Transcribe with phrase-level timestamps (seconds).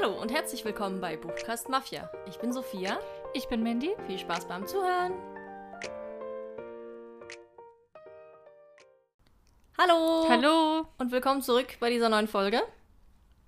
[0.00, 2.08] Hallo und herzlich willkommen bei Buchcast Mafia.
[2.28, 3.00] Ich bin Sophia.
[3.34, 3.96] Ich bin Mandy.
[4.06, 5.12] Viel Spaß beim Zuhören.
[9.76, 10.26] Hallo.
[10.28, 10.86] Hallo.
[10.98, 12.60] Und willkommen zurück bei dieser neuen Folge.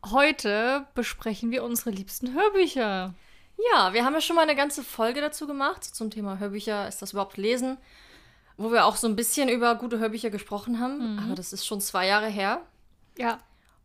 [0.04, 3.14] Heute besprechen wir unsere liebsten Hörbücher.
[3.72, 6.88] Ja, wir haben ja schon mal eine ganze Folge dazu gemacht zum Thema Hörbücher.
[6.88, 7.78] Ist das überhaupt lesen?
[8.56, 11.12] Wo wir auch so ein bisschen über gute Hörbücher gesprochen haben.
[11.12, 11.18] Mhm.
[11.20, 12.62] Aber das ist schon zwei Jahre her.
[13.16, 13.38] Ja.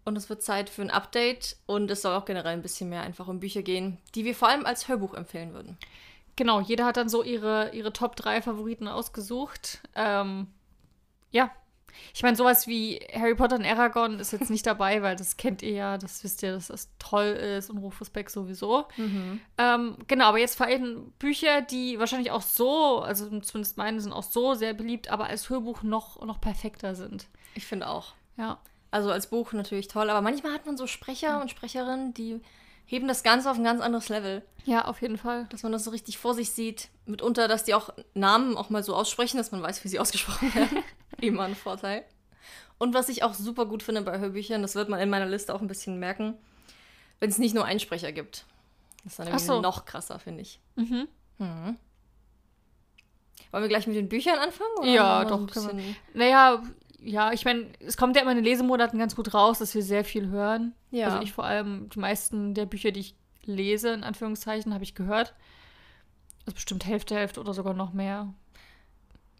[0.05, 1.57] Und es wird Zeit für ein Update.
[1.65, 4.47] Und es soll auch generell ein bisschen mehr einfach um Bücher gehen, die wir vor
[4.47, 5.77] allem als Hörbuch empfehlen würden.
[6.35, 9.79] Genau, jeder hat dann so ihre, ihre Top 3 Favoriten ausgesucht.
[9.95, 10.47] Ähm,
[11.31, 11.51] ja.
[12.13, 15.61] Ich meine, sowas wie Harry Potter und Aragorn ist jetzt nicht dabei, weil das kennt
[15.61, 18.85] ihr ja, das wisst ihr, dass das toll ist und Rufus Beck sowieso.
[19.57, 24.11] Ähm, genau, aber jetzt vor allem Bücher, die wahrscheinlich auch so, also zumindest meine sind
[24.11, 27.27] auch so sehr beliebt, aber als Hörbuch noch, noch perfekter sind.
[27.53, 28.13] Ich finde auch.
[28.35, 28.59] Ja.
[28.95, 32.39] Also als Buch natürlich toll, aber manchmal hat man so Sprecher und Sprecherinnen, die
[32.85, 34.41] heben das Ganze auf ein ganz anderes Level.
[34.63, 35.47] Ja, auf jeden Fall.
[35.49, 36.87] Dass man das so richtig vor sich sieht.
[37.05, 40.55] Mitunter, dass die auch Namen auch mal so aussprechen, dass man weiß, wie sie ausgesprochen
[40.55, 40.81] werden.
[41.19, 42.05] Immer ein Vorteil.
[42.77, 45.53] Und was ich auch super gut finde bei Hörbüchern, das wird man in meiner Liste
[45.53, 46.37] auch ein bisschen merken,
[47.19, 48.45] wenn es nicht nur einen Sprecher gibt.
[49.03, 49.59] Das ist dann irgendwie so.
[49.59, 50.61] noch krasser, finde ich.
[50.77, 51.09] Mhm.
[51.39, 51.77] Mhm.
[53.51, 54.83] Wollen wir gleich mit den Büchern anfangen?
[54.83, 55.69] Ja, doch, so
[56.13, 56.63] Naja,
[56.99, 59.83] ja, ich meine, es kommt ja immer in den Lesemonaten ganz gut raus, dass wir
[59.83, 60.73] sehr viel hören.
[60.91, 61.07] Ja.
[61.07, 63.15] Also ich vor allem, die meisten der Bücher, die ich
[63.45, 65.33] lese, in Anführungszeichen, habe ich gehört.
[66.45, 68.33] Das ist bestimmt Hälfte, Hälfte oder sogar noch mehr.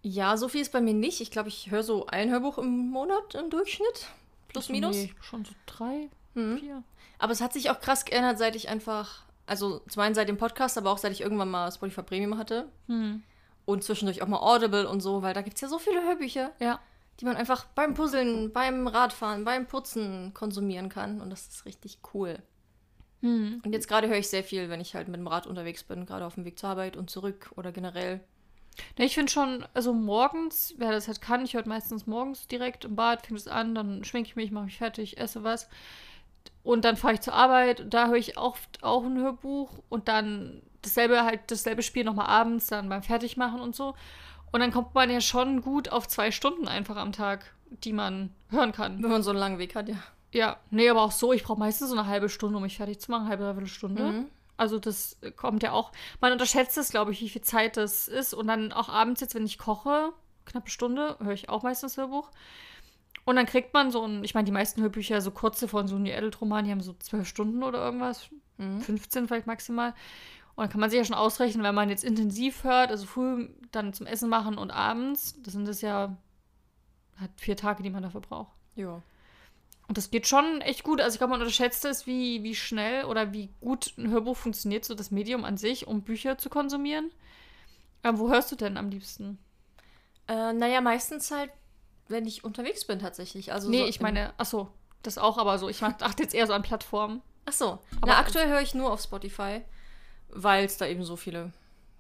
[0.02, 1.22] Ja, so viel ist bei mir nicht.
[1.22, 4.08] Ich glaube, ich höre so ein Hörbuch im Monat im Durchschnitt.
[4.50, 4.96] Plus, minus.
[4.96, 6.58] Nee, schon so drei, Mhm.
[6.60, 6.84] vier.
[7.18, 10.38] Aber es hat sich auch krass geändert, seit ich einfach, also zum einen seit dem
[10.38, 12.68] Podcast, aber auch seit ich irgendwann mal Spotify Premium hatte.
[12.88, 13.24] Hm.
[13.66, 16.52] Und zwischendurch auch mal Audible und so, weil da gibt es ja so viele Hörbücher,
[16.60, 16.80] Ja.
[17.20, 21.22] Die man einfach beim Puzzeln, beim Radfahren, beim Putzen konsumieren kann.
[21.22, 22.40] Und das ist richtig cool.
[23.22, 23.62] Hm.
[23.64, 26.06] Und jetzt gerade höre ich sehr viel, wenn ich halt mit dem Rad unterwegs bin,
[26.06, 28.22] gerade auf dem Weg zur Arbeit und zurück oder generell.
[28.98, 32.86] Nee, ich finde schon, also morgens, wer das halt kann, ich höre meistens morgens direkt
[32.86, 35.70] im Bad, fängt es an, dann schminke ich mich, mache mich fertig, esse was.
[36.64, 40.62] Und dann fahre ich zur Arbeit, da höre ich oft auch ein Hörbuch und dann
[40.82, 43.96] dasselbe halt, dasselbe Spiel nochmal abends, dann beim Fertigmachen und so.
[44.52, 48.34] Und dann kommt man ja schon gut auf zwei Stunden einfach am Tag, die man
[48.50, 49.02] hören kann.
[49.04, 49.98] Wenn man so einen langen Weg hat, ja.
[50.32, 53.00] Ja, nee, aber auch so, ich brauche meistens so eine halbe Stunde, um mich fertig
[53.00, 54.04] zu machen, eine halbe, dreiviertel Stunde.
[54.04, 54.26] Mhm.
[54.58, 55.92] Also das kommt ja auch,
[56.22, 58.34] man unterschätzt es, glaube ich, wie viel Zeit das ist.
[58.34, 60.14] Und dann auch abends jetzt, wenn ich koche,
[60.46, 62.32] knappe Stunde, höre ich auch meistens Hörbuch.
[63.26, 65.98] Und dann kriegt man so ein, ich meine, die meisten Hörbücher, so kurze von so
[65.98, 68.80] New Adult Roman, die haben so zwölf Stunden oder irgendwas, Mhm.
[68.80, 69.94] 15 vielleicht maximal.
[70.56, 73.50] Und dann kann man sich ja schon ausrechnen, wenn man jetzt intensiv hört, also früh
[73.72, 76.16] dann zum Essen machen und abends, das sind das ja
[77.18, 78.52] hat vier Tage, die man dafür braucht.
[78.76, 79.02] Ja.
[79.88, 81.00] Und das geht schon echt gut.
[81.00, 84.84] Also ich glaube, man unterschätzt es, wie, wie schnell oder wie gut ein Hörbuch funktioniert,
[84.84, 87.12] so das Medium an sich, um Bücher zu konsumieren.
[88.04, 89.38] Ähm, wo hörst du denn am liebsten?
[90.28, 91.52] Äh, naja, meistens halt,
[92.08, 93.54] wenn ich unterwegs bin tatsächlich.
[93.54, 94.70] Also nee, so ich meine, ach so,
[95.04, 97.22] das auch, aber so, ich mach- achte jetzt eher so an Plattformen.
[97.46, 97.66] Ach so.
[98.02, 99.62] Aber- Na, aktuell höre ich nur auf Spotify,
[100.36, 101.52] weil es da eben so viele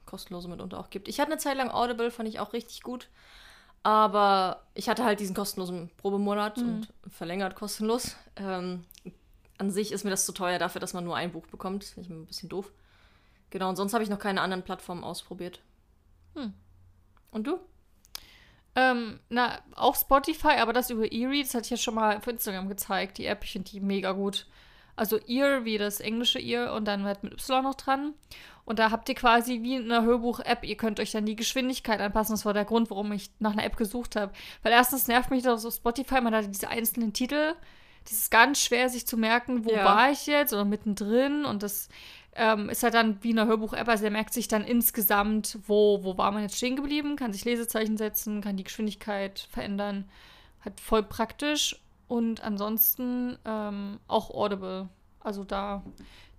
[0.05, 1.07] kostenlose mitunter auch gibt.
[1.07, 3.09] Ich hatte eine Zeit lang Audible, fand ich auch richtig gut.
[3.81, 6.63] Aber ich hatte halt diesen kostenlosen Probemonat Mhm.
[6.63, 8.15] und verlängert kostenlos.
[8.35, 8.83] Ähm,
[9.57, 11.83] an sich ist mir das zu teuer dafür, dass man nur ein Buch bekommt.
[11.83, 12.71] Das finde ich ein bisschen doof.
[13.51, 15.61] Genau, und sonst habe ich noch keine anderen Plattformen ausprobiert.
[16.35, 16.53] Hm.
[17.31, 17.59] Und du?
[18.75, 22.27] Ähm, na, auch Spotify, aber das über Erie, das hatte ich ja schon mal auf
[22.27, 24.47] Instagram gezeigt, die App, ich finde die mega gut.
[24.95, 28.13] Also Ear, wie das englische Ear und dann halt mit Y noch dran.
[28.63, 31.99] Und da habt ihr quasi wie in einer Hörbuch-App, ihr könnt euch dann die Geschwindigkeit
[31.99, 32.33] anpassen.
[32.33, 34.33] Das war der Grund, warum ich nach einer App gesucht habe.
[34.63, 37.53] Weil erstens nervt mich das auf Spotify, man hat diese einzelnen Titel.
[38.05, 39.85] Das ist ganz schwer, sich zu merken, wo Ja.
[39.85, 41.45] war ich jetzt oder mittendrin.
[41.45, 41.89] Und das
[42.35, 43.87] ähm, ist halt dann wie in einer Hörbuch-App.
[43.87, 47.45] Also er merkt sich dann insgesamt, wo, wo war man jetzt stehen geblieben, kann sich
[47.45, 50.09] Lesezeichen setzen, kann die Geschwindigkeit verändern.
[50.63, 51.79] Halt voll praktisch.
[52.07, 54.89] Und ansonsten ähm, auch Audible.
[55.19, 55.81] Also da,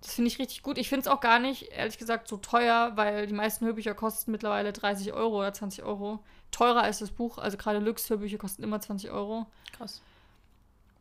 [0.01, 0.77] das finde ich richtig gut.
[0.77, 4.31] Ich finde es auch gar nicht, ehrlich gesagt, so teuer, weil die meisten Hörbücher kosten
[4.31, 6.19] mittlerweile 30 Euro oder 20 Euro.
[6.51, 7.37] Teurer als das Buch.
[7.37, 9.45] Also gerade Lux-Hörbücher kosten immer 20 Euro.
[9.75, 10.01] Krass.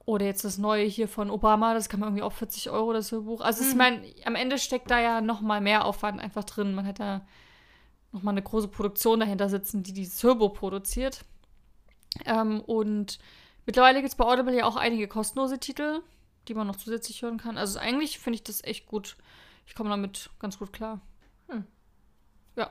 [0.05, 3.11] Oder jetzt das neue hier von Obama, das kann man irgendwie auch 40 Euro, das
[3.13, 3.41] Hörbuch.
[3.41, 3.79] Also ich Mhm.
[3.79, 6.75] meine, am Ende steckt da ja noch mal mehr Aufwand einfach drin.
[6.75, 7.23] Man hat da
[8.13, 11.25] noch mal eine große Produktion dahinter sitzen, die dieses Hörbuch produziert.
[12.25, 13.19] Ähm, und
[13.67, 16.01] mittlerweile gibt es bei Audible ja auch einige kostenlose Titel,
[16.49, 17.59] die man noch zusätzlich hören kann.
[17.59, 19.17] Also eigentlich finde ich das echt gut.
[19.67, 21.01] Ich komme damit ganz gut klar.
[21.49, 21.65] Hm.
[22.57, 22.71] Ja.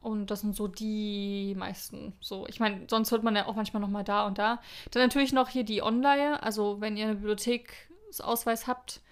[0.00, 2.14] Und das sind so die meisten.
[2.20, 4.60] So, ich meine, sonst hört man ja auch manchmal noch mal da und da.
[4.92, 6.42] Dann natürlich noch hier die Online.
[6.42, 9.02] Also wenn ihr eine Bibliotheksausweis habt,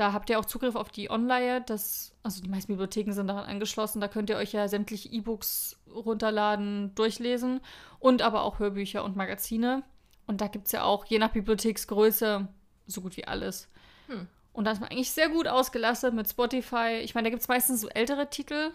[0.00, 3.44] Da habt ihr auch Zugriff auf die Online, das, also die meisten Bibliotheken sind daran
[3.44, 4.00] angeschlossen.
[4.00, 7.60] Da könnt ihr euch ja sämtliche E-Books runterladen, durchlesen
[7.98, 9.82] und aber auch Hörbücher und Magazine.
[10.30, 12.46] Und da gibt es ja auch, je nach Bibliotheksgröße,
[12.86, 13.68] so gut wie alles.
[14.06, 14.28] Hm.
[14.52, 17.00] Und da ist man eigentlich sehr gut ausgelastet mit Spotify.
[17.02, 18.70] Ich meine, da gibt es meistens so ältere Titel.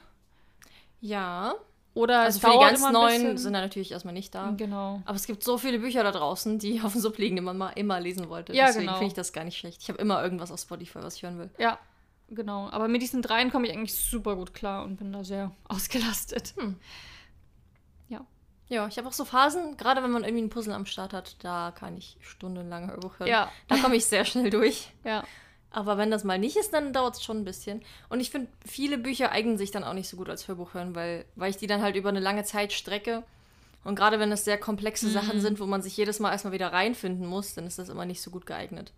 [1.00, 1.56] Ja.
[1.94, 4.54] Oder Also es für die ganz neuen sind da natürlich erstmal nicht da.
[4.58, 5.02] Genau.
[5.06, 7.58] Aber es gibt so viele Bücher da draußen, die auf dem Sub liegen, die man
[7.58, 8.54] mal immer lesen wollte.
[8.54, 8.98] Ja, Deswegen genau.
[8.98, 9.82] finde ich das gar nicht schlecht.
[9.82, 11.50] Ich habe immer irgendwas auf Spotify, was ich hören will.
[11.58, 11.80] Ja,
[12.28, 12.70] genau.
[12.70, 16.54] Aber mit diesen dreien komme ich eigentlich super gut klar und bin da sehr ausgelastet.
[18.68, 21.36] Ja, ich habe auch so Phasen, gerade wenn man irgendwie ein Puzzle am Start hat,
[21.44, 23.30] da kann ich stundenlang Hörbuch hören.
[23.30, 24.92] Ja, Da komme ich sehr schnell durch.
[25.04, 25.24] ja.
[25.72, 27.84] Aber wenn das mal nicht ist, dann dauert es schon ein bisschen.
[28.08, 30.96] Und ich finde, viele Bücher eignen sich dann auch nicht so gut als Hörbuch hören,
[30.96, 33.24] weil, weil ich die dann halt über eine lange Zeit strecke.
[33.84, 36.72] Und gerade wenn es sehr komplexe Sachen sind, wo man sich jedes Mal erstmal wieder
[36.72, 38.94] reinfinden muss, dann ist das immer nicht so gut geeignet.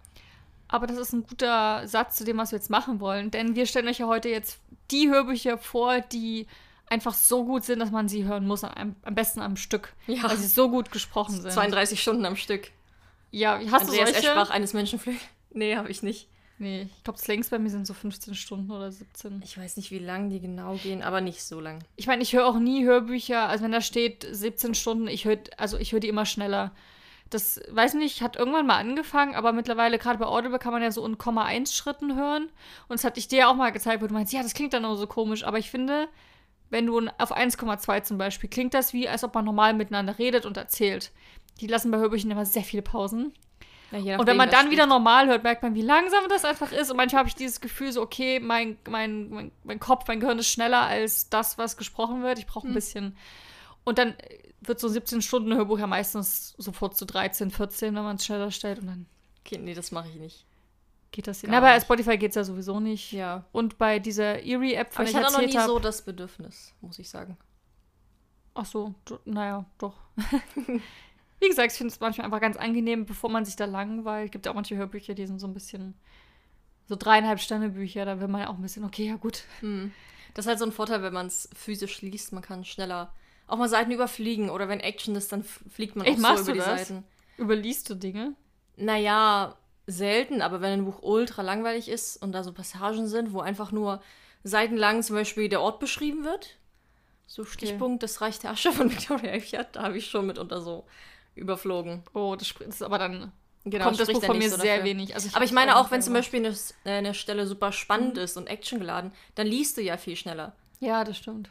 [0.68, 3.31] Aber das ist ein guter Satz zu dem, was wir jetzt machen wollen.
[3.31, 4.60] Denn wir stellen euch ja heute jetzt
[4.92, 6.46] die Hörbücher vor, die
[6.89, 8.63] einfach so gut sind, dass man sie hören muss.
[8.63, 9.94] Am, am besten am Stück.
[10.07, 10.24] Ja.
[10.24, 11.51] Weil sie so gut gesprochen sind.
[11.51, 12.72] 32 Stunden am Stück.
[13.31, 14.28] Ja, hast Andreas du solche?
[14.30, 15.19] Eschbach eines Menschenflügel.
[15.50, 16.28] Nee, habe ich nicht.
[16.60, 19.42] Nee, ich glaube, das längst bei mir sind so 15 Stunden oder 17.
[19.44, 21.84] Ich weiß nicht, wie lang die genau gehen, aber nicht so lang.
[21.95, 25.39] Ich meine, ich höre auch nie Hörbücher, also wenn da steht 17 Stunden, ich höre,
[25.57, 26.72] also ich höre die immer schneller.
[27.30, 30.92] Das, weiß nicht, hat irgendwann mal angefangen, aber mittlerweile, gerade bei Audible, kann man ja
[30.92, 32.50] so in Komma 1 Schritten hören.
[32.88, 34.74] Und das hatte ich dir ja auch mal gezeigt, wo du meinst, ja, das klingt
[34.74, 35.44] dann nur so komisch.
[35.44, 36.07] Aber ich finde,
[36.69, 40.46] wenn du auf 1,2 zum Beispiel, klingt das wie, als ob man normal miteinander redet
[40.46, 41.12] und erzählt.
[41.60, 43.34] Die lassen bei Hörbüchern immer sehr viele Pausen.
[43.92, 46.92] Ja, Und wenn man dann wieder normal hört, merkt man, wie langsam das einfach ist.
[46.92, 50.40] Und manchmal habe ich dieses Gefühl so, okay, mein, mein, mein, mein Kopf, mein Gehirn
[50.40, 52.38] ist schneller als das, was gesprochen wird.
[52.38, 52.75] Ich brauche ein Hm.
[52.75, 53.18] bisschen.
[53.86, 54.16] Und dann
[54.60, 58.80] wird so ein 17-Stunden-Hörbuch ja meistens sofort zu 13, 14, wenn man es schneller stellt.
[58.80, 59.06] Und dann
[59.46, 60.46] Okay, nee, das mache ich nicht.
[61.18, 61.42] Geht das.
[61.42, 61.80] Gar Na, bei.
[61.80, 63.12] Spotify geht es ja sowieso nicht.
[63.12, 63.44] Ja.
[63.52, 65.68] Und bei dieser Erie-App, von Aber ich hatte noch nie habe.
[65.68, 67.38] so das Bedürfnis, muss ich sagen.
[68.54, 68.94] Ach so,
[69.25, 69.96] naja, doch.
[71.40, 74.31] Wie gesagt, ich finde es manchmal einfach ganz angenehm, bevor man sich da langweilt.
[74.31, 75.96] Gibt ja auch manche Hörbücher, die sind so ein bisschen
[76.88, 78.06] so dreieinhalb Sterne Bücher.
[78.06, 79.44] Da will man ja auch ein bisschen, okay, ja gut.
[79.60, 79.92] Hm.
[80.34, 82.31] Das ist halt so ein Vorteil, wenn man es physisch liest.
[82.31, 83.12] Man kann schneller
[83.48, 84.50] auch mal Seiten überfliegen.
[84.50, 86.88] Oder wenn Action ist, dann fliegt man Echt, auch machst so über du die das?
[86.88, 87.04] Seiten.
[87.40, 88.36] Überliest du Dinge?
[88.75, 93.39] Naja, selten, aber wenn ein Buch ultra langweilig ist und da so Passagen sind, wo
[93.39, 94.01] einfach nur
[94.44, 96.57] seitenlang zum Beispiel der Ort beschrieben wird,
[97.25, 100.86] so Stichpunkt das Reich der Asche von Victoria Eifert, da habe ich schon mitunter so
[101.36, 102.04] überflogen.
[102.13, 103.31] Oh, das, ist aber dann
[103.69, 104.89] Genau, kommt das Buch von mir so sehr dafür.
[104.92, 105.13] wenig.
[105.13, 106.13] Also Aber ich meine auch, wenn zum.
[106.13, 106.56] Beispiel eine,
[106.86, 110.56] äh, eine Stelle super spannend ist und actiongeladen, dann liest du ja viel schneller.
[110.80, 111.50] Ja, das stimmt.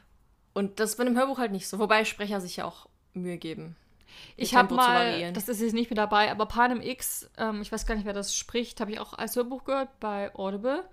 [0.54, 1.78] Und das ist bei einem Hörbuch halt nicht so.
[1.78, 3.76] Wobei Sprecher sich ja auch Mühe geben.
[4.36, 7.86] Ich habe mal, das ist jetzt nicht mit dabei, aber Panem X, ähm, ich weiß
[7.86, 10.88] gar nicht, wer das spricht, habe ich auch als Hörbuch gehört bei Audible.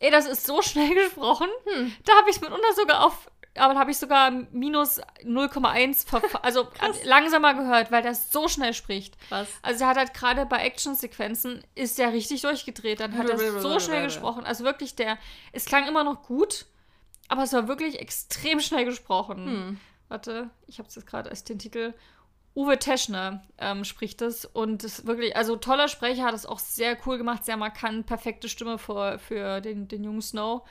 [0.00, 1.48] Ey, das ist so schnell gesprochen.
[1.66, 1.92] Hm.
[2.04, 6.40] Da habe ich es mitunter sogar auf, aber da habe ich sogar minus 0,1, verfa-
[6.42, 6.68] also
[7.04, 9.16] langsamer gehört, weil der so schnell spricht.
[9.28, 9.48] Was?
[9.62, 13.00] Also er hat halt gerade bei Actionsequenzen ist der richtig durchgedreht.
[13.00, 14.44] Dann hat er so schnell gesprochen.
[14.44, 15.18] Also wirklich der,
[15.52, 16.66] es klang immer noch gut,
[17.28, 19.44] aber es war wirklich extrem schnell gesprochen.
[19.46, 19.80] Hm.
[20.08, 21.94] Warte, ich habe es jetzt gerade als den Titel.
[22.54, 26.98] Uwe Teschner ähm, spricht es und ist wirklich, also toller Sprecher, hat es auch sehr
[27.06, 30.62] cool gemacht, sehr markant, perfekte Stimme für, für den, den jungen Snow.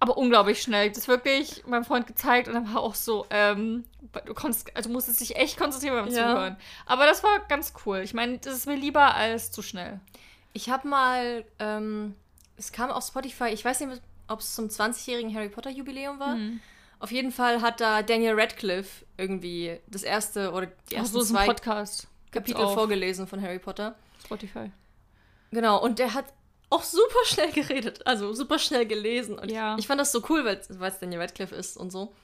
[0.00, 0.90] Aber unglaublich schnell.
[0.90, 3.84] Das wirklich meinem Freund gezeigt und dann war auch so, ähm,
[4.26, 6.32] du konntest, also musstest dich echt konzentrieren beim Ja.
[6.32, 6.56] Zuhören.
[6.86, 7.98] Aber das war ganz cool.
[7.98, 10.00] Ich meine, das ist mir lieber als zu schnell.
[10.54, 12.16] Ich habe mal, ähm,
[12.56, 16.34] es kam auf Spotify, ich weiß nicht, ob es zum 20-jährigen Harry Potter Jubiläum war.
[16.34, 16.60] Mhm.
[17.02, 21.20] Auf jeden Fall hat da Daniel Radcliffe irgendwie das erste oder die Ach ersten so,
[21.22, 22.06] ist ein zwei Podcast.
[22.30, 23.96] Kapitel vorgelesen von Harry Potter.
[24.24, 24.70] Spotify.
[25.50, 26.26] Genau, und der hat
[26.70, 29.36] auch super schnell geredet, also super schnell gelesen.
[29.38, 29.74] Und Ja.
[29.74, 32.14] ich, ich fand das so cool, weil es Daniel Radcliffe ist und so.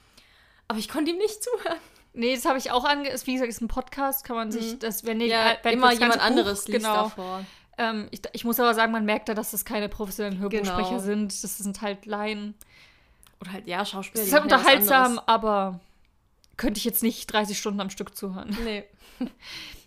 [0.68, 1.78] Aber ich konnte ihm nicht zuhören.
[2.14, 3.10] Nee, das habe ich auch ange...
[3.24, 4.78] Wie gesagt, ist ein Podcast, kann man sich Mhm.
[4.78, 7.02] das, wenn ihr Ja, wenn immer jemand anderes Buch, liest genau.
[7.04, 7.44] davor.
[7.76, 10.98] Ähm, ich, ich muss aber sagen, man merkt da, dass das keine professionellen Hörbuchsprecher Genau.
[11.00, 11.44] sind.
[11.44, 12.54] Das sind halt Laien.
[13.40, 14.22] Oder halt, ja, Schauspieler.
[14.22, 15.80] Es die ist halt unterhaltsam, aber
[16.56, 18.56] könnte ich jetzt nicht 30 Stunden am Stück zuhören.
[18.64, 18.84] Nee.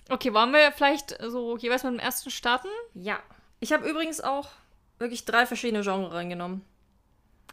[0.10, 2.68] Okay, wollen wir vielleicht so jeweils mit dem ersten starten?
[2.94, 3.18] Ja.
[3.62, 4.50] Ich habe übrigens auch
[4.98, 6.66] wirklich drei verschiedene Genres reingenommen.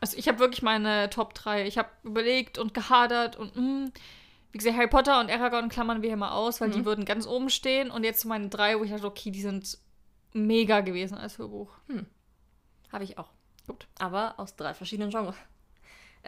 [0.00, 1.68] Also ich habe wirklich meine Top 3.
[1.68, 3.90] Ich habe überlegt und gehadert und mh,
[4.50, 6.84] wie gesagt, Harry Potter und Aragorn klammern wir hier mal aus, weil die Mhm.
[6.84, 7.92] würden ganz oben stehen.
[7.92, 9.78] Und jetzt meine drei, wo ich dachte, okay, die sind
[10.32, 11.70] mega gewesen als Hörbuch.
[12.90, 13.30] Habe ich auch.
[13.68, 13.86] Gut.
[14.00, 15.36] Aber aus drei verschiedenen Genres.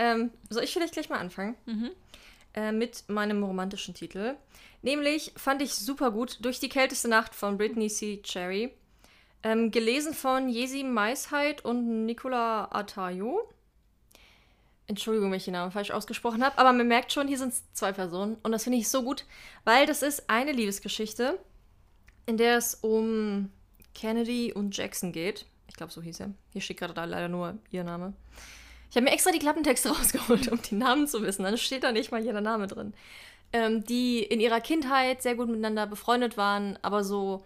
[0.00, 1.56] Ähm, soll ich vielleicht gleich mal anfangen?
[1.66, 1.90] Mhm.
[2.54, 4.34] Äh, mit meinem romantischen Titel.
[4.80, 8.22] Nämlich fand ich super gut Durch die kälteste Nacht von Britney C.
[8.22, 8.72] Cherry.
[9.42, 13.46] Ähm, gelesen von Jesi Meisheit und Nicola Atayo.
[14.86, 17.62] Entschuldigung, wenn ich den Namen falsch ausgesprochen habe, aber man merkt schon, hier sind es
[17.74, 18.36] zwei Personen.
[18.42, 19.26] Und das finde ich so gut,
[19.64, 21.38] weil das ist eine Liebesgeschichte,
[22.24, 23.50] in der es um
[23.94, 25.44] Kennedy und Jackson geht.
[25.68, 26.30] Ich glaube, so hieß er.
[26.52, 28.14] Hier steht gerade da leider nur ihr Name.
[28.90, 31.44] Ich habe mir extra die Klappentexte rausgeholt, um die Namen zu wissen.
[31.44, 32.92] Dann steht da nicht mal jeder Name drin.
[33.52, 37.44] Ähm, die in ihrer Kindheit sehr gut miteinander befreundet waren, aber so,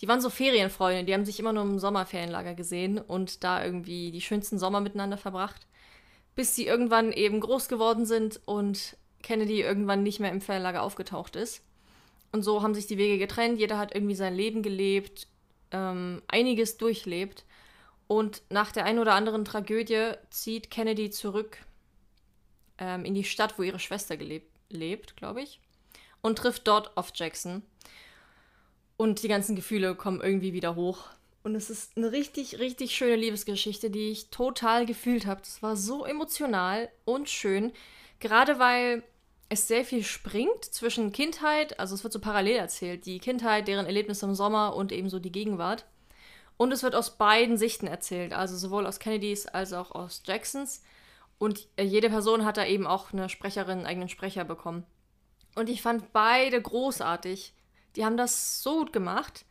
[0.00, 1.04] die waren so Ferienfreunde.
[1.04, 5.16] Die haben sich immer nur im Sommerferienlager gesehen und da irgendwie die schönsten Sommer miteinander
[5.16, 5.66] verbracht.
[6.36, 11.36] Bis sie irgendwann eben groß geworden sind und Kennedy irgendwann nicht mehr im Ferienlager aufgetaucht
[11.36, 11.62] ist.
[12.32, 13.58] Und so haben sich die Wege getrennt.
[13.58, 15.26] Jeder hat irgendwie sein Leben gelebt,
[15.72, 17.44] ähm, einiges durchlebt.
[18.10, 21.58] Und nach der einen oder anderen Tragödie zieht Kennedy zurück
[22.76, 25.60] ähm, in die Stadt, wo ihre Schwester gelebt, lebt, glaube ich,
[26.20, 27.62] und trifft dort auf Jackson.
[28.96, 31.04] Und die ganzen Gefühle kommen irgendwie wieder hoch.
[31.44, 35.42] Und es ist eine richtig, richtig schöne Liebesgeschichte, die ich total gefühlt habe.
[35.42, 37.70] Das war so emotional und schön.
[38.18, 39.04] Gerade weil
[39.50, 43.86] es sehr viel springt zwischen Kindheit, also es wird so parallel erzählt, die Kindheit, deren
[43.86, 45.86] Erlebnisse im Sommer und ebenso die Gegenwart.
[46.60, 50.82] Und es wird aus beiden Sichten erzählt, also sowohl aus Kennedys als auch aus Jacksons.
[51.38, 54.84] Und äh, jede Person hat da eben auch eine Sprecherin, einen eigenen Sprecher bekommen.
[55.54, 57.54] Und ich fand beide großartig.
[57.96, 59.46] Die haben das so gut gemacht.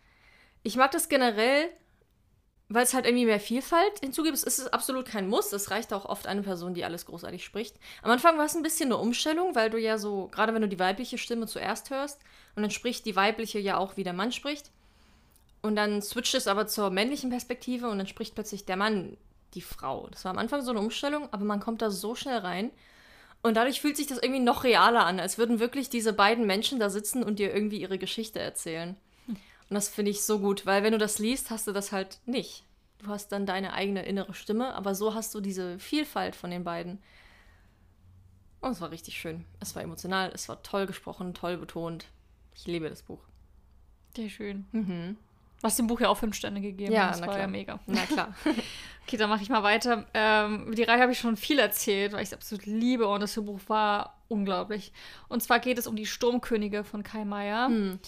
[0.61, 1.71] Ich mag das generell,
[2.67, 4.35] weil es halt irgendwie mehr Vielfalt hinzugibt.
[4.35, 5.51] Es ist absolut kein Muss.
[5.51, 7.75] Es reicht auch oft eine Person, die alles großartig spricht.
[8.03, 10.69] Am Anfang war es ein bisschen eine Umstellung, weil du ja so, gerade wenn du
[10.69, 12.21] die weibliche Stimme zuerst hörst,
[12.55, 14.69] und dann spricht die weibliche ja auch, wie der Mann spricht.
[15.61, 19.17] Und dann switcht es aber zur männlichen Perspektive und dann spricht plötzlich der Mann
[19.53, 20.07] die Frau.
[20.09, 22.71] Das war am Anfang so eine Umstellung, aber man kommt da so schnell rein.
[23.41, 26.79] Und dadurch fühlt sich das irgendwie noch realer an, als würden wirklich diese beiden Menschen
[26.79, 28.95] da sitzen und dir irgendwie ihre Geschichte erzählen.
[29.27, 32.19] Und das finde ich so gut, weil wenn du das liest, hast du das halt
[32.25, 32.63] nicht.
[32.99, 36.63] Du hast dann deine eigene innere Stimme, aber so hast du diese Vielfalt von den
[36.63, 37.01] beiden.
[38.61, 39.45] Und es war richtig schön.
[39.61, 42.07] Es war emotional, es war toll gesprochen, toll betont.
[42.55, 43.21] Ich liebe das Buch.
[44.15, 44.67] Sehr schön.
[44.73, 45.17] Mhm.
[45.61, 46.93] Was dem Buch ja auch fünf Sterne gegeben.
[46.93, 47.45] Ja, das na war klar.
[47.45, 47.79] ja mega.
[47.85, 48.35] Na klar.
[49.09, 50.05] Okay, dann mache ich mal weiter.
[50.13, 53.21] Ähm, über die Reihe habe ich schon viel erzählt, weil ich es absolut liebe und
[53.21, 54.93] das Buch war unglaublich.
[55.29, 57.69] Und zwar geht es um die Sturmkönige von Kai Meier.
[57.69, 57.99] Hm.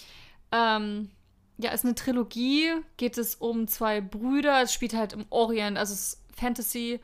[0.52, 1.10] Ähm,
[1.58, 5.92] ja, ist eine Trilogie, geht es um zwei Brüder, es spielt halt im Orient, also
[5.92, 7.00] es ist Fantasy.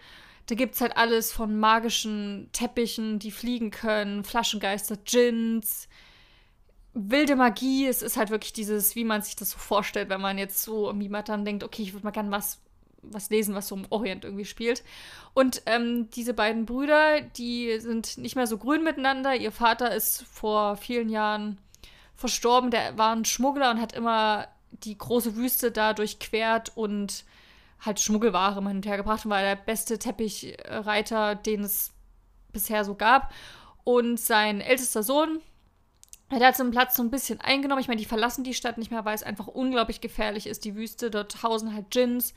[0.47, 5.89] Da gibt es halt alles von magischen Teppichen, die fliegen können, Flaschengeister, Djinns,
[6.99, 7.87] wilde Magie.
[7.87, 10.93] Es ist halt wirklich dieses, wie man sich das so vorstellt, wenn man jetzt so
[11.09, 12.59] mal dann denkt, okay, ich würde mal gerne was,
[13.03, 14.83] was lesen, was so im Orient irgendwie spielt.
[15.35, 19.37] Und ähm, diese beiden Brüder, die sind nicht mehr so grün miteinander.
[19.37, 21.59] Ihr Vater ist vor vielen Jahren
[22.17, 22.71] verstorben.
[22.71, 27.25] Der war ein Schmuggler und hat immer die große Wüste da durchquert und
[27.81, 31.93] halt Schmuggelware immer und gebracht und war der beste Teppichreiter, den es
[32.53, 33.33] bisher so gab.
[33.85, 35.41] Und sein ältester Sohn,
[36.31, 37.81] der hat so einen Platz so ein bisschen eingenommen.
[37.81, 40.77] Ich meine, die verlassen die Stadt nicht mehr, weil es einfach unglaublich gefährlich ist, die
[40.77, 41.11] Wüste.
[41.11, 42.35] Dort hausen halt Djinns,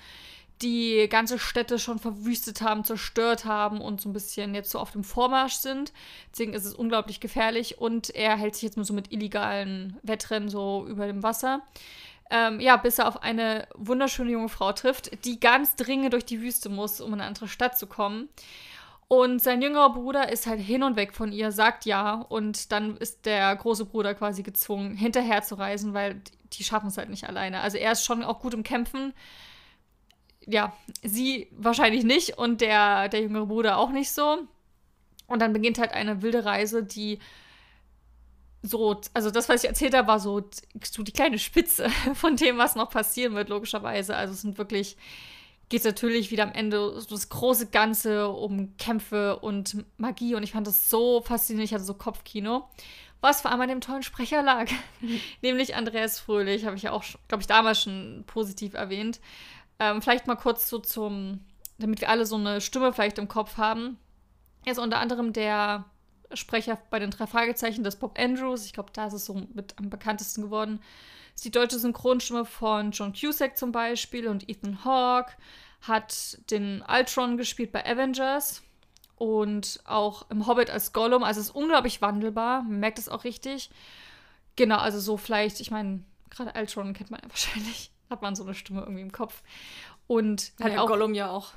[0.62, 4.92] die ganze Städte schon verwüstet haben, zerstört haben und so ein bisschen jetzt so auf
[4.92, 5.92] dem Vormarsch sind.
[6.32, 10.50] Deswegen ist es unglaublich gefährlich und er hält sich jetzt nur so mit illegalen Wettrennen
[10.50, 11.62] so über dem Wasser.
[12.30, 16.42] Ähm, ja, bis er auf eine wunderschöne junge Frau trifft, die ganz dringend durch die
[16.42, 18.30] Wüste muss, um in eine andere Stadt zu kommen.
[19.12, 22.14] Und sein jüngerer Bruder ist halt hin und weg von ihr, sagt ja.
[22.14, 26.22] Und dann ist der große Bruder quasi gezwungen, hinterher zu reisen, weil
[26.54, 27.60] die schaffen es halt nicht alleine.
[27.60, 29.14] Also er ist schon auch gut im Kämpfen.
[30.46, 30.72] Ja,
[31.04, 34.48] sie wahrscheinlich nicht und der, der jüngere Bruder auch nicht so.
[35.28, 37.20] Und dann beginnt halt eine wilde Reise, die
[38.62, 40.42] so, also das, was ich erzählt habe, war so,
[40.90, 44.16] so die kleine Spitze von dem, was noch passieren wird, logischerweise.
[44.16, 44.96] Also es sind wirklich,
[45.72, 50.44] geht es natürlich wieder am Ende so das große Ganze um Kämpfe und Magie und
[50.44, 52.68] ich fand das so faszinierend, ich hatte so Kopfkino.
[53.22, 54.70] Was vor allem an dem tollen Sprecher lag,
[55.42, 59.22] nämlich Andreas Fröhlich, habe ich ja auch, glaube ich, damals schon positiv erwähnt.
[59.80, 61.40] Ähm, vielleicht mal kurz so zum,
[61.78, 63.98] damit wir alle so eine Stimme vielleicht im Kopf haben.
[64.66, 65.86] Er ist unter anderem der
[66.34, 68.66] Sprecher bei den drei Fragezeichen des Bob Andrews.
[68.66, 70.82] Ich glaube, da ist es so mit am bekanntesten geworden.
[71.36, 75.34] Ist die deutsche Synchronstimme von John Cusack zum Beispiel und Ethan Hawke.
[75.82, 78.62] Hat den Ultron gespielt bei Avengers
[79.16, 81.24] und auch im Hobbit als Gollum.
[81.24, 82.64] Also es ist unglaublich wandelbar.
[82.64, 83.70] Man merkt es auch richtig.
[84.56, 87.92] Genau, also so vielleicht, ich meine, gerade Ultron kennt man ja wahrscheinlich.
[88.10, 89.42] Hat man so eine Stimme irgendwie im Kopf.
[90.08, 90.88] Und halt ja, auch.
[90.88, 91.54] Gollum ja auch.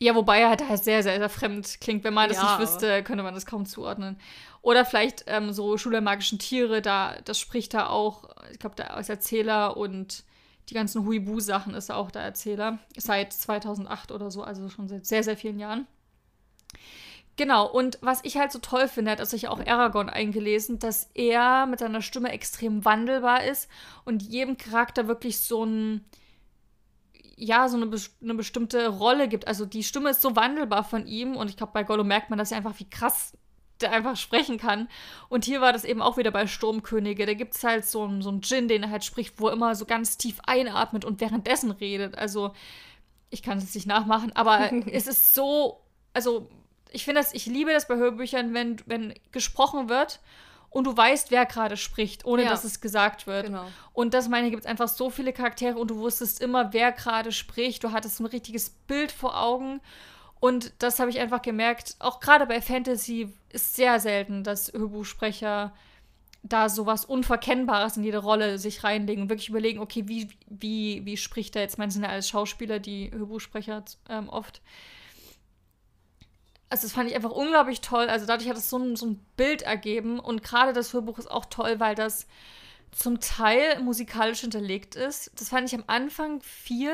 [0.00, 2.04] Ja, wobei er halt sehr, sehr, sehr fremd klingt.
[2.04, 4.18] Wenn man das Ja, nicht wüsste, könnte man das kaum zuordnen.
[4.62, 8.76] Oder vielleicht ähm, so Schule der magischen Tiere, da, das spricht da auch, ich glaube,
[8.76, 10.24] der als Erzähler und
[10.68, 12.78] die ganzen Huibu-Sachen ist er auch der Erzähler.
[12.96, 15.86] Seit 2008 oder so, also schon seit sehr, sehr vielen Jahren.
[17.36, 21.66] Genau, und was ich halt so toll finde, hat sich auch Aragorn eingelesen, dass er
[21.66, 23.70] mit seiner Stimme extrem wandelbar ist
[24.04, 26.04] und jedem Charakter wirklich so ein,
[27.38, 27.90] ja, so eine,
[28.22, 29.46] eine bestimmte Rolle gibt.
[29.46, 32.38] Also die Stimme ist so wandelbar von ihm und ich glaube, bei Gollum merkt man
[32.38, 33.36] das ja einfach, wie krass
[33.80, 34.88] der einfach sprechen kann.
[35.28, 37.26] Und hier war das eben auch wieder bei Sturmkönige.
[37.26, 39.52] Da gibt es halt so einen, so einen Djinn, den er halt spricht, wo er
[39.52, 42.18] immer so ganz tief einatmet und währenddessen redet.
[42.18, 42.52] Also,
[43.30, 45.80] ich kann es nicht nachmachen, aber es ist so,
[46.12, 46.48] also
[46.90, 50.20] ich finde das, ich liebe das bei Hörbüchern, wenn, wenn gesprochen wird
[50.70, 52.50] und du weißt, wer gerade spricht, ohne ja.
[52.50, 53.46] dass es gesagt wird.
[53.46, 53.66] Genau.
[53.92, 56.92] Und das meine ich, gibt es einfach so viele Charaktere und du wusstest immer, wer
[56.92, 57.84] gerade spricht.
[57.84, 59.80] Du hattest ein richtiges Bild vor Augen.
[60.40, 65.72] Und das habe ich einfach gemerkt, auch gerade bei Fantasy ist sehr selten, dass Hörbuchsprecher
[66.42, 71.16] da sowas Unverkennbares in jede Rolle sich reinlegen und wirklich überlegen, okay, wie, wie, wie
[71.16, 71.78] spricht er jetzt?
[71.78, 74.62] Man sind ja alles Schauspieler, die Hörbuchsprecher ähm, oft
[76.70, 78.08] also das fand ich einfach unglaublich toll.
[78.08, 80.20] Also dadurch hat es so ein, so ein Bild ergeben.
[80.20, 82.26] Und gerade das Hörbuch ist auch toll, weil das
[82.90, 85.30] zum Teil musikalisch hinterlegt ist.
[85.36, 86.92] Das fand ich am Anfang viel,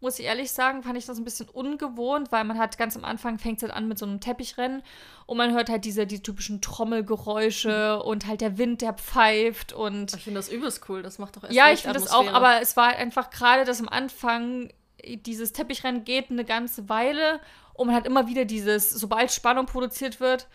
[0.00, 3.04] muss ich ehrlich sagen, fand ich das ein bisschen ungewohnt, weil man hat ganz am
[3.04, 4.82] Anfang fängt es halt an mit so einem Teppichrennen
[5.26, 8.08] und man hört halt diese die typischen Trommelgeräusche mhm.
[8.08, 11.50] und halt der Wind, der pfeift und ich finde das übelst cool, das macht doch
[11.50, 14.70] Ja, ich finde das auch, aber es war einfach gerade, dass am Anfang
[15.04, 17.40] dieses Teppichrennen geht eine ganze Weile
[17.74, 20.48] und man hat immer wieder dieses, sobald Spannung produziert wird,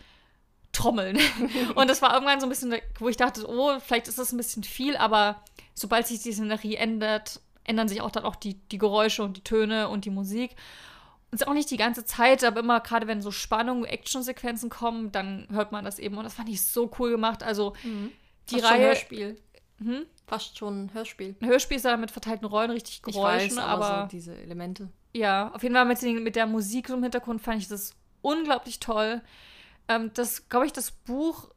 [0.72, 1.18] Trommeln.
[1.74, 4.36] und das war irgendwann so ein bisschen, wo ich dachte, oh, vielleicht ist das ein
[4.36, 5.42] bisschen viel, aber
[5.74, 9.44] sobald sich die Szenerie ändert, ändern sich auch dann auch die, die Geräusche und die
[9.44, 10.52] Töne und die Musik.
[11.30, 14.70] Und es ist auch nicht die ganze Zeit, aber immer gerade wenn so Spannung, Actionsequenzen
[14.70, 16.16] kommen, dann hört man das eben.
[16.16, 17.42] Und das fand ich so cool gemacht.
[17.42, 18.10] Also mhm.
[18.50, 18.86] die Fast Reihe.
[18.86, 19.40] Hörspiel.
[19.78, 20.06] Hm?
[20.26, 21.36] Fast schon ein Hörspiel.
[21.40, 24.36] Ein Hörspiel ist ja mit verteilten Rollen richtig Geräuschen, ich weiß, aber, aber so diese
[24.36, 24.88] Elemente.
[25.12, 28.80] Ja, auf jeden Fall mit, den, mit der Musik im Hintergrund fand ich das unglaublich
[28.80, 29.22] toll.
[29.88, 31.50] Ähm, das, glaube ich, das Buch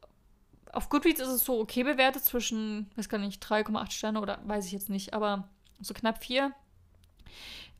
[0.71, 4.65] auf Goodreads ist es so okay bewertet zwischen, weiß gar nicht, 3,8 Sterne oder weiß
[4.65, 5.47] ich jetzt nicht, aber
[5.79, 6.51] so knapp 4.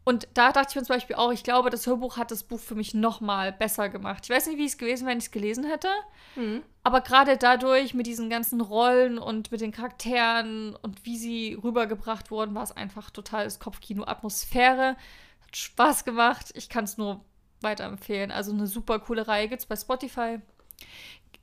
[0.05, 2.59] Und da dachte ich mir zum Beispiel auch, ich glaube, das Hörbuch hat das Buch
[2.59, 4.25] für mich noch mal besser gemacht.
[4.25, 5.87] Ich weiß nicht, wie es gewesen wäre, wenn ich es gelesen hätte.
[6.35, 6.61] Mhm.
[6.83, 12.31] Aber gerade dadurch, mit diesen ganzen Rollen und mit den Charakteren und wie sie rübergebracht
[12.31, 14.03] wurden, war es einfach totales Kopfkino.
[15.55, 16.51] Spaß gemacht.
[16.53, 17.23] Ich kann es nur
[17.61, 18.31] weiterempfehlen.
[18.31, 20.39] Also eine super coole Reihe gibt es bei Spotify.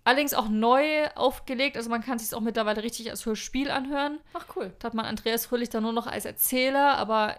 [0.05, 4.19] Allerdings auch neu aufgelegt, also man kann es sich auch mittlerweile richtig als Hörspiel anhören.
[4.33, 4.73] Ach cool.
[4.79, 7.39] Da hat man Andreas Fröhlich dann nur noch als Erzähler, aber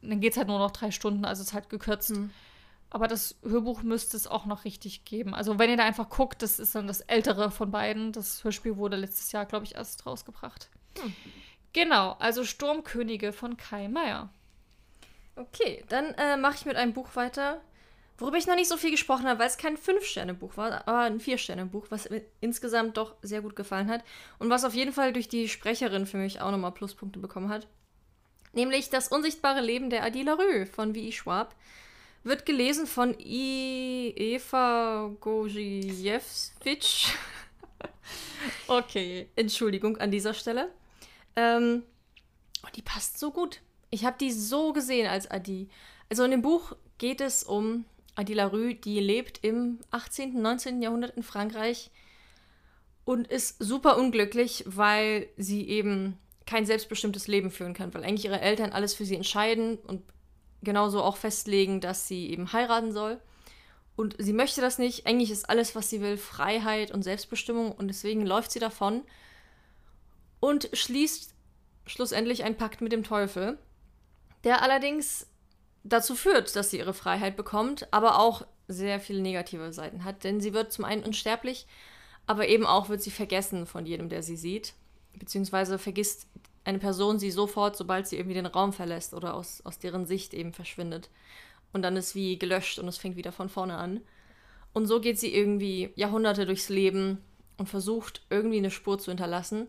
[0.00, 2.10] dann geht es halt nur noch drei Stunden, also es ist halt gekürzt.
[2.10, 2.30] Mhm.
[2.90, 5.34] Aber das Hörbuch müsste es auch noch richtig geben.
[5.34, 8.12] Also wenn ihr da einfach guckt, das ist dann das ältere von beiden.
[8.12, 10.70] Das Hörspiel wurde letztes Jahr, glaube ich, erst rausgebracht.
[11.02, 11.14] Mhm.
[11.74, 14.30] Genau, also Sturmkönige von Kai Meier.
[15.38, 17.60] Okay, dann äh, mache ich mit einem Buch weiter,
[18.18, 21.20] worüber ich noch nicht so viel gesprochen habe, weil es kein Fünf-Sterne-Buch war, aber ein
[21.20, 22.08] Vier-Sterne-Buch, was
[22.40, 24.02] insgesamt doch sehr gut gefallen hat
[24.40, 27.68] und was auf jeden Fall durch die Sprecherin für mich auch nochmal Pluspunkte bekommen hat.
[28.52, 31.12] Nämlich Das unsichtbare Leben der Adila Rö von V.I.
[31.12, 31.54] Schwab.
[32.24, 36.52] Wird gelesen von I Eva Gojiewicz.
[38.66, 39.28] okay.
[39.36, 40.72] Entschuldigung an dieser Stelle.
[41.36, 41.84] Ähm,
[42.64, 43.60] und die passt so gut.
[43.90, 45.68] Ich habe die so gesehen als Adi.
[46.08, 50.82] Also in dem Buch geht es um Adi Larue, die lebt im 18., 19.
[50.82, 51.90] Jahrhundert in Frankreich
[53.04, 58.40] und ist super unglücklich, weil sie eben kein selbstbestimmtes Leben führen kann, weil eigentlich ihre
[58.40, 60.02] Eltern alles für sie entscheiden und
[60.62, 63.20] genauso auch festlegen, dass sie eben heiraten soll.
[63.96, 65.06] Und sie möchte das nicht.
[65.06, 69.02] Eigentlich ist alles, was sie will, Freiheit und Selbstbestimmung und deswegen läuft sie davon
[70.40, 71.34] und schließt
[71.86, 73.58] schlussendlich einen Pakt mit dem Teufel
[74.44, 75.26] der allerdings
[75.84, 80.24] dazu führt, dass sie ihre Freiheit bekommt, aber auch sehr viele negative Seiten hat.
[80.24, 81.66] Denn sie wird zum einen unsterblich,
[82.26, 84.74] aber eben auch wird sie vergessen von jedem, der sie sieht.
[85.16, 86.26] Beziehungsweise vergisst
[86.64, 90.34] eine Person sie sofort, sobald sie irgendwie den Raum verlässt oder aus, aus deren Sicht
[90.34, 91.08] eben verschwindet.
[91.72, 94.02] Und dann ist wie gelöscht und es fängt wieder von vorne an.
[94.74, 97.24] Und so geht sie irgendwie Jahrhunderte durchs Leben
[97.56, 99.66] und versucht irgendwie eine Spur zu hinterlassen,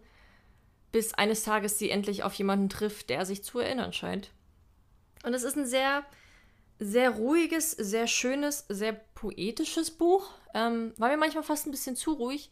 [0.92, 4.32] bis eines Tages sie endlich auf jemanden trifft, der sich zu erinnern scheint.
[5.24, 6.06] Und es ist ein sehr,
[6.80, 10.30] sehr ruhiges, sehr schönes, sehr poetisches Buch.
[10.54, 12.50] Ähm, war mir manchmal fast ein bisschen zu ruhig.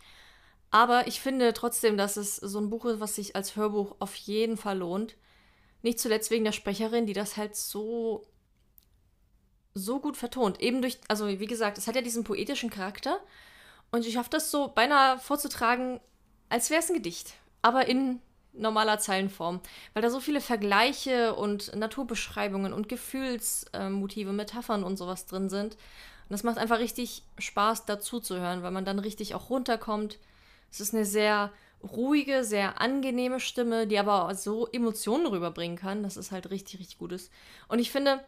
[0.69, 4.15] Aber ich finde trotzdem, dass es so ein Buch ist, was sich als Hörbuch auf
[4.15, 5.15] jeden Fall lohnt.
[5.81, 8.27] Nicht zuletzt wegen der Sprecherin, die das halt so
[9.77, 10.59] so gut vertont.
[10.59, 13.19] Eben durch, also wie gesagt, es hat ja diesen poetischen Charakter
[13.91, 15.99] und ich schaffe das so beinahe vorzutragen,
[16.49, 18.19] als wäre es ein Gedicht, aber in
[18.57, 19.61] normaler Zeilenform,
[19.93, 25.73] weil da so viele Vergleiche und Naturbeschreibungen und Gefühlsmotive, Metaphern und sowas drin sind.
[25.73, 30.19] Und das macht einfach richtig Spaß dazu zu hören, weil man dann richtig auch runterkommt.
[30.71, 31.51] Es ist eine sehr
[31.83, 36.03] ruhige, sehr angenehme Stimme, die aber so Emotionen rüberbringen kann.
[36.03, 37.29] Das ist halt richtig, richtig gutes.
[37.67, 38.19] Und ich finde,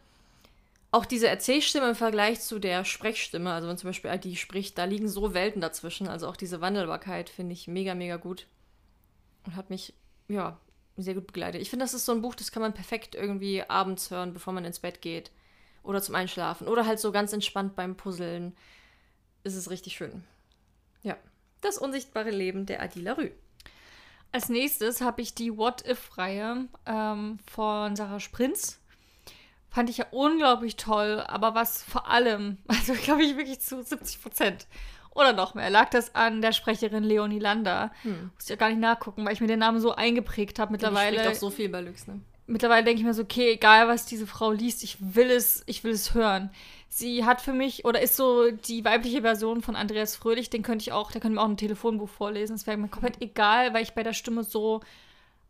[0.92, 4.86] auch diese Erzählstimme im Vergleich zu der Sprechstimme, also wenn zum Beispiel die spricht, da
[4.86, 6.08] liegen so Welten dazwischen.
[6.08, 8.48] Also auch diese Wandelbarkeit finde ich mega, mega gut.
[9.46, 9.94] Und hat mich,
[10.30, 10.58] ja,
[10.96, 11.62] sehr gut begleitet.
[11.62, 14.54] Ich finde, das ist so ein Buch, das kann man perfekt irgendwie abends hören, bevor
[14.54, 15.32] man ins Bett geht.
[15.84, 16.68] Oder zum Einschlafen.
[16.68, 18.56] Oder halt so ganz entspannt beim Puzzeln.
[19.44, 20.24] Ist es richtig schön.
[21.04, 21.18] Ja.
[21.62, 23.32] Das unsichtbare Leben der Adila Rü.
[24.32, 28.80] Als nächstes habe ich die What If-Reihe ähm, von Sarah Sprinz.
[29.70, 34.22] Fand ich ja unglaublich toll, aber was vor allem, also glaube ich wirklich zu 70
[34.22, 34.68] Prozent
[35.20, 37.92] oder noch mehr, lag das an der Sprecherin Leonie Landa.
[38.04, 38.32] Hm.
[38.34, 41.18] Muss ich ja gar nicht nachgucken, weil ich mir den Namen so eingeprägt habe mittlerweile.
[41.18, 42.20] Spricht auch so viel bei Lux, ne?
[42.48, 45.84] Mittlerweile denke ich mir so, okay, egal was diese Frau liest, ich will es, ich
[45.84, 46.50] will es hören.
[46.88, 50.82] Sie hat für mich, oder ist so die weibliche Version von Andreas Fröhlich, den könnte
[50.82, 52.54] ich auch, der könnte mir auch ein Telefonbuch vorlesen.
[52.56, 54.82] Das wäre mir komplett egal, weil ich bei der Stimme so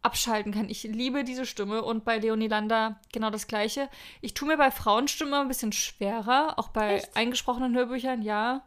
[0.02, 0.70] abschalten kann.
[0.70, 3.90] Ich liebe diese Stimme und bei Leonie Landa genau das gleiche.
[4.22, 7.16] Ich tue mir bei Frauenstimme ein bisschen schwerer, auch bei Echt?
[7.16, 8.62] eingesprochenen Hörbüchern, ja.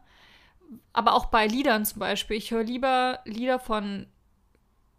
[0.93, 2.37] Aber auch bei Liedern zum Beispiel.
[2.37, 4.07] Ich höre lieber Lieder von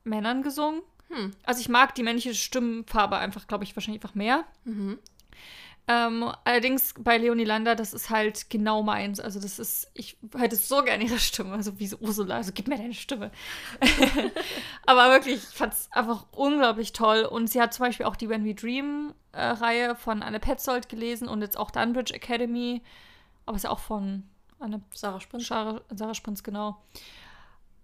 [0.04, 0.82] Männern gesungen.
[1.08, 1.32] Hm.
[1.44, 4.44] Also ich mag die männliche Stimmfarbe einfach, glaube ich, wahrscheinlich einfach mehr.
[4.64, 4.98] Mhm.
[5.86, 9.20] Ähm, allerdings bei Leonie Landa, das ist halt genau meins.
[9.20, 12.68] Also das ist, ich hätte so gerne ihre Stimme, also wie so Ursula, also gib
[12.68, 13.30] mir deine Stimme.
[14.86, 17.24] Aber wirklich, ich fand es einfach unglaublich toll.
[17.24, 20.88] Und sie hat zum Beispiel auch die When We Dream äh, Reihe von Anne Petzold
[20.88, 22.82] gelesen und jetzt auch Dunbridge Academy.
[23.44, 24.22] Aber ist ja auch von
[24.64, 25.46] Anne Sarah Sprinz.
[25.46, 26.76] Sarah, Sarah Sprinz, genau.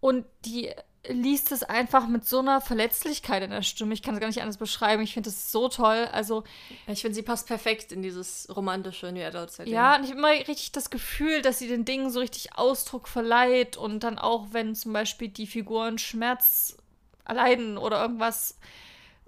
[0.00, 0.70] Und die
[1.08, 3.94] liest es einfach mit so einer Verletzlichkeit in der Stimme.
[3.94, 5.02] Ich kann es gar nicht anders beschreiben.
[5.02, 6.08] Ich finde es so toll.
[6.12, 6.44] Also
[6.86, 9.72] ich finde, sie passt perfekt in dieses romantische New Adult Setting.
[9.72, 13.08] Ja, und ich habe immer richtig das Gefühl, dass sie den Dingen so richtig Ausdruck
[13.08, 16.76] verleiht und dann auch, wenn zum Beispiel die Figuren Schmerz
[17.24, 18.58] erleiden oder irgendwas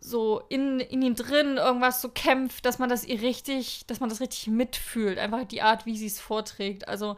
[0.05, 4.09] so in, in ihnen drin irgendwas so kämpft, dass man das ihr richtig, dass man
[4.09, 5.17] das richtig mitfühlt.
[5.17, 6.89] Einfach die Art, wie sie es vorträgt.
[6.89, 7.17] Also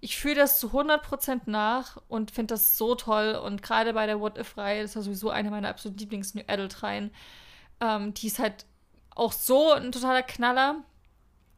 [0.00, 3.34] ich fühle das zu 100% nach und finde das so toll.
[3.34, 7.10] Und gerade bei der What If-Reihe, das sowieso eine meiner absoluten Lieblings-New Adult-Reihen,
[7.80, 8.64] ähm, die ist halt
[9.16, 10.84] auch so ein totaler Knaller.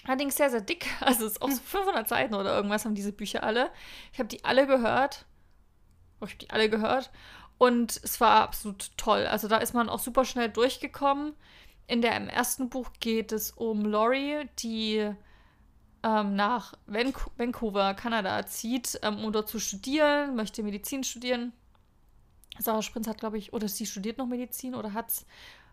[0.07, 0.87] Allerdings sehr, sehr dick.
[1.01, 3.71] Also es ist auch so 500 Seiten oder irgendwas haben diese Bücher alle.
[4.15, 5.27] Ich habe die alle gehört.
[6.21, 7.11] Oh, ich habe die alle gehört.
[7.63, 9.25] Und es war absolut toll.
[9.25, 11.33] Also da ist man auch super schnell durchgekommen.
[11.87, 15.09] In der im ersten Buch geht es um Laurie, die
[16.03, 21.53] ähm, nach Vancouver, Kanada zieht, ähm, um dort zu studieren, möchte Medizin studieren.
[22.59, 25.25] Sarah Sprinz hat, glaube ich, oder sie studiert noch Medizin oder hat's,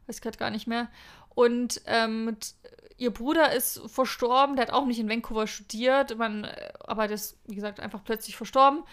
[0.06, 0.90] weiß gerade gar nicht mehr.
[1.30, 2.54] Und ähm, mit,
[2.98, 6.48] ihr Bruder ist verstorben, der hat auch nicht in Vancouver studiert, man,
[6.82, 8.84] aber der ist, wie gesagt, einfach plötzlich verstorben.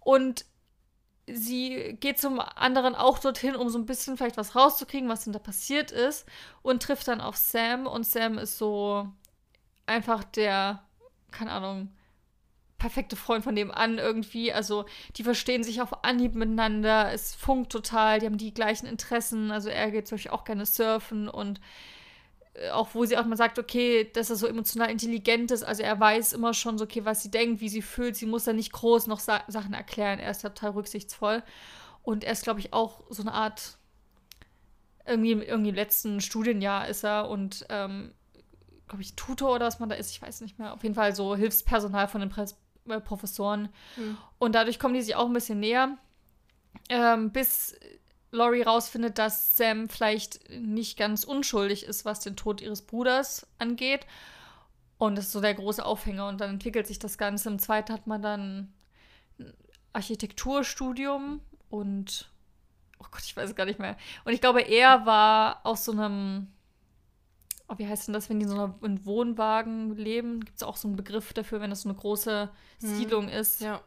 [0.00, 0.44] Und
[1.26, 5.32] sie geht zum anderen auch dorthin, um so ein bisschen vielleicht was rauszukriegen, was denn
[5.32, 6.26] da passiert ist.
[6.62, 7.86] Und trifft dann auf Sam.
[7.86, 9.08] Und Sam ist so
[9.86, 10.82] einfach der,
[11.30, 11.90] keine Ahnung,
[12.78, 14.52] perfekte Freund von dem an irgendwie.
[14.52, 17.12] Also die verstehen sich auf Anhieb miteinander.
[17.12, 18.18] Es funkt total.
[18.18, 19.52] Die haben die gleichen Interessen.
[19.52, 21.60] Also er geht zum Beispiel auch gerne surfen und
[22.72, 25.62] auch wo sie auch mal sagt, okay, dass er so emotional intelligent ist.
[25.62, 28.16] Also er weiß immer schon so, okay, was sie denkt, wie sie fühlt.
[28.16, 30.18] Sie muss da nicht groß noch Sa Sachen erklären.
[30.18, 31.42] Er ist total rücksichtsvoll.
[32.02, 33.78] Und er ist, glaube ich, auch so eine Art,
[35.06, 38.12] irgendwie, irgendwie im letzten Studienjahr ist er und ähm,
[38.86, 40.74] glaube ich, Tutor oder was man da ist, ich weiß nicht mehr.
[40.74, 42.56] Auf jeden Fall so Hilfspersonal von den Pres
[42.88, 43.70] äh, Professoren.
[43.96, 44.18] Mhm.
[44.38, 45.96] Und dadurch kommen die sich auch ein bisschen näher,
[46.90, 47.74] ähm, bis
[48.32, 54.06] Laurie rausfindet, dass Sam vielleicht nicht ganz unschuldig ist, was den Tod ihres Bruders angeht.
[54.98, 56.28] Und das ist so der große Aufhänger.
[56.28, 57.48] Und dann entwickelt sich das Ganze.
[57.50, 58.72] Im zweiten hat man dann
[59.38, 59.52] ein
[59.92, 62.30] Architekturstudium und
[62.98, 63.96] oh Gott, ich weiß es gar nicht mehr.
[64.24, 66.48] Und ich glaube, er war aus so einem
[67.72, 70.40] oh, wie heißt denn das, wenn die in so einem Wohnwagen leben?
[70.44, 72.88] Gibt es auch so einen Begriff dafür, wenn das so eine große hm.
[72.96, 73.60] Siedlung ist?
[73.60, 73.80] Ja.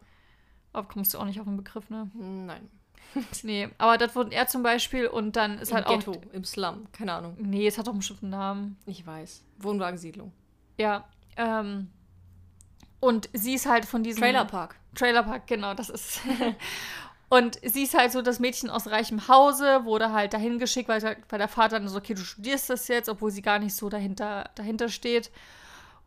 [0.73, 2.10] Aber kommst du auch nicht auf den Begriff, ne?
[2.13, 2.69] Nein.
[3.43, 6.33] nee, aber das wurde er zum Beispiel und dann ist Im halt Ghetto, auch.
[6.33, 7.35] im Slum, keine Ahnung.
[7.39, 8.77] Nee, es hat doch einen bestimmten Namen.
[8.85, 9.43] Ich weiß.
[9.59, 10.31] Wohnwagensiedlung.
[10.77, 11.05] Ja.
[11.37, 11.89] Ähm,
[12.99, 14.21] und sie ist halt von diesem.
[14.21, 14.75] Trailerpark.
[14.95, 16.21] Trailerpark, genau, das ist.
[17.27, 21.01] Und sie ist halt so das Mädchen aus reichem Hause, wurde halt dahin geschickt, weil,
[21.01, 23.89] weil der Vater dann so, okay, du studierst das jetzt, obwohl sie gar nicht so
[23.89, 25.31] dahinter, dahinter steht.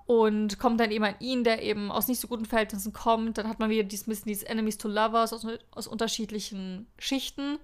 [0.08, 3.36] Und kommt dann eben an ihn, der eben aus nicht so guten Verhältnissen kommt.
[3.36, 7.58] Dann hat man wieder dieses bisschen dieses Enemies to Lovers aus, aus unterschiedlichen Schichten.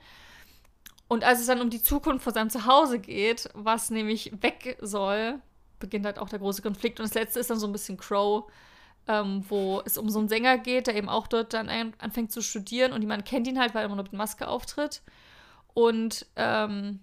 [1.08, 5.40] Und als es dann um die Zukunft von seinem Zuhause geht, was nämlich weg soll,
[5.78, 7.00] beginnt halt auch der große Konflikt.
[7.00, 8.44] Und das letzte ist dann so ein bisschen Crow,
[9.08, 12.42] ähm, wo es um so einen Sänger geht, der eben auch dort dann anfängt zu
[12.42, 15.00] studieren und jemand kennt ihn halt, weil er immer nur mit Maske auftritt.
[15.72, 17.00] Und ähm,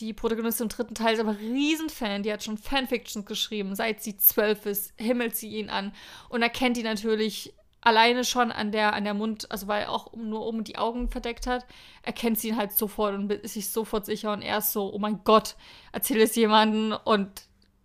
[0.00, 2.22] die Protagonistin im dritten Teil ist aber Riesenfan.
[2.22, 5.92] Die hat schon Fanfictions geschrieben, seit sie zwölf ist, himmelt sie ihn an.
[6.28, 9.90] Und er kennt ihn natürlich alleine schon an der, an der Mund, also weil er
[9.90, 11.66] auch nur oben die Augen verdeckt hat,
[12.02, 14.32] erkennt sie ihn halt sofort und ist sich sofort sicher.
[14.32, 15.56] Und er ist so, oh mein Gott,
[15.92, 17.42] erzähl es jemandem und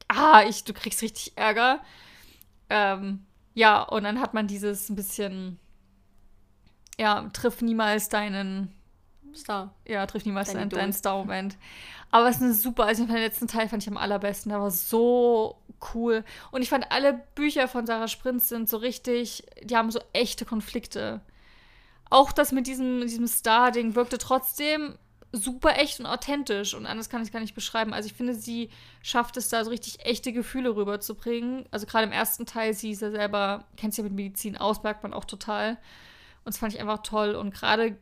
[0.08, 1.82] ah, ich, du kriegst richtig Ärger.
[2.69, 5.60] Ähm, ja, und dann hat man dieses ein bisschen,
[6.97, 8.73] ja, triff niemals deinen
[9.36, 9.74] Star.
[9.88, 11.58] Ja, triff niemals deinen, deinen Star-Moment.
[12.12, 14.50] Aber es ist eine super, also den letzten Teil fand ich am allerbesten.
[14.50, 15.58] Der war so
[15.93, 16.24] cool.
[16.52, 20.45] Und ich fand alle Bücher von Sarah Sprintz sind so richtig, die haben so echte
[20.45, 21.21] Konflikte.
[22.10, 24.98] Auch das mit diesem, diesem Star-Ding wirkte trotzdem
[25.32, 26.74] super echt und authentisch.
[26.74, 27.93] Und anders kann ich es gar nicht beschreiben.
[27.93, 28.69] Also ich finde, sie
[29.02, 31.65] schafft es da so richtig echte Gefühle rüberzubringen.
[31.71, 34.84] Also gerade im ersten Teil, sie ist ja selber, kennt sich ja mit Medizin aus,
[34.84, 35.71] merkt man auch total.
[35.71, 37.36] Und das fand ich einfach toll.
[37.36, 37.98] Und gerade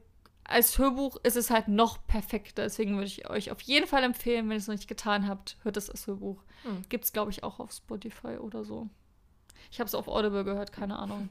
[0.54, 2.64] als Hörbuch ist es halt noch perfekter.
[2.64, 5.58] Deswegen würde ich euch auf jeden Fall empfehlen, wenn ihr es noch nicht getan habt,
[5.64, 6.42] hört es als Hörbuch.
[6.64, 6.84] Hm.
[6.90, 8.90] Gibt es, glaube ich, auch auf Spotify oder so.
[9.72, 11.30] Ich habe es auf Audible gehört, keine Ahnung.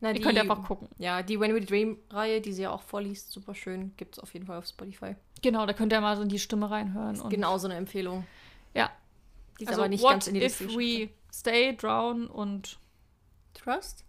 [0.00, 0.88] Na, ihr die, könnt einfach gucken.
[0.98, 4.32] Ja, die When We Dream-Reihe, die sie ja auch vorliest, super schön, gibt es auf
[4.32, 5.16] jeden Fall auf Spotify.
[5.42, 7.28] Genau, da könnt ihr mal so in die Stimme reinhören.
[7.28, 8.26] Genau so eine Empfehlung.
[8.74, 8.90] Ja.
[9.60, 10.42] Die ist also, aber nicht ganz in die.
[10.42, 12.78] If we stay, drown und
[13.54, 14.04] Trust?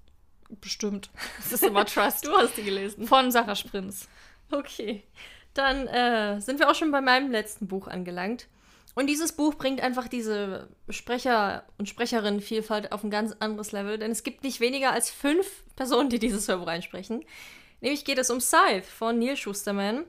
[0.62, 1.10] Bestimmt.
[1.38, 2.26] Das ist immer Trust.
[2.26, 3.08] du hast die gelesen.
[3.08, 4.08] Von Sarah Sprinz.
[4.52, 5.04] Okay.
[5.54, 8.48] Dann äh, sind wir auch schon bei meinem letzten Buch angelangt.
[8.94, 14.12] Und dieses Buch bringt einfach diese Sprecher- und Sprecherinnenvielfalt auf ein ganz anderes Level, denn
[14.12, 17.24] es gibt nicht weniger als fünf Personen, die dieses Hörbuch einsprechen.
[17.82, 20.06] Nämlich geht es um Scythe von Neil Schusterman,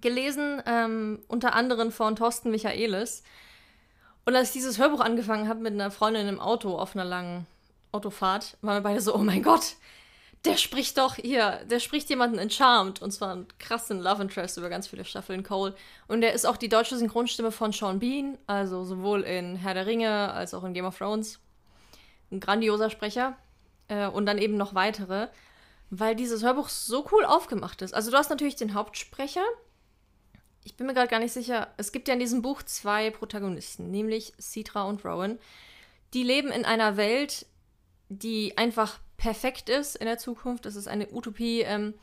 [0.00, 3.22] gelesen ähm, unter anderem von Thorsten Michaelis.
[4.24, 7.46] Und als ich dieses Hörbuch angefangen habe mit einer Freundin im Auto auf einer langen
[7.92, 9.76] Autofahrt, waren wir beide so, oh mein Gott,
[10.44, 14.56] der spricht doch hier, der spricht jemanden in Charmed und zwar einen krassen Love Interest
[14.56, 15.74] über ganz viele Staffeln Cole.
[16.08, 19.86] Und der ist auch die deutsche Synchronstimme von Sean Bean, also sowohl in Herr der
[19.86, 21.40] Ringe als auch in Game of Thrones.
[22.30, 23.36] Ein grandioser Sprecher.
[23.88, 25.28] Äh, und dann eben noch weitere,
[25.90, 27.92] weil dieses Hörbuch so cool aufgemacht ist.
[27.92, 29.44] Also du hast natürlich den Hauptsprecher.
[30.64, 31.68] Ich bin mir gerade gar nicht sicher.
[31.76, 35.38] Es gibt ja in diesem Buch zwei Protagonisten, nämlich Citra und Rowan.
[36.14, 37.46] Die leben in einer Welt,
[38.08, 40.64] die einfach perfekt ist in der Zukunft.
[40.64, 41.60] Das ist eine Utopie.
[41.60, 41.94] Ähm,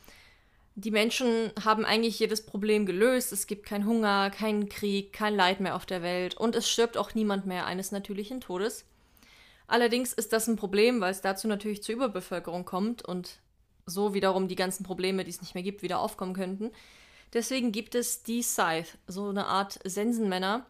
[0.76, 3.34] die Menschen haben eigentlich jedes Problem gelöst.
[3.34, 6.96] Es gibt keinen Hunger, keinen Krieg, kein Leid mehr auf der Welt und es stirbt
[6.96, 8.86] auch niemand mehr eines natürlichen Todes.
[9.66, 13.40] Allerdings ist das ein Problem, weil es dazu natürlich zur Überbevölkerung kommt und
[13.88, 16.72] so wiederum die ganzen Probleme, die es nicht mehr gibt, wieder aufkommen könnten.
[17.34, 20.68] Deswegen gibt es die Scythe, so eine Art Sensenmänner,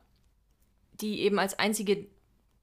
[1.02, 2.08] die eben als einzige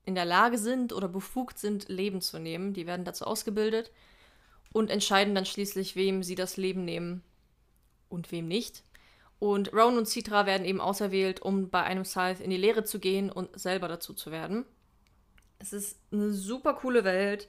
[0.05, 2.75] in der Lage sind oder befugt sind, Leben zu nehmen.
[2.75, 3.91] Die werden dazu ausgebildet
[4.73, 7.23] und entscheiden dann schließlich, wem sie das Leben nehmen
[8.09, 8.83] und wem nicht.
[9.39, 12.99] Und Rowan und Citra werden eben auserwählt, um bei einem Scythe in die Lehre zu
[12.99, 14.65] gehen und selber dazu zu werden.
[15.59, 17.49] Es ist eine super coole Welt.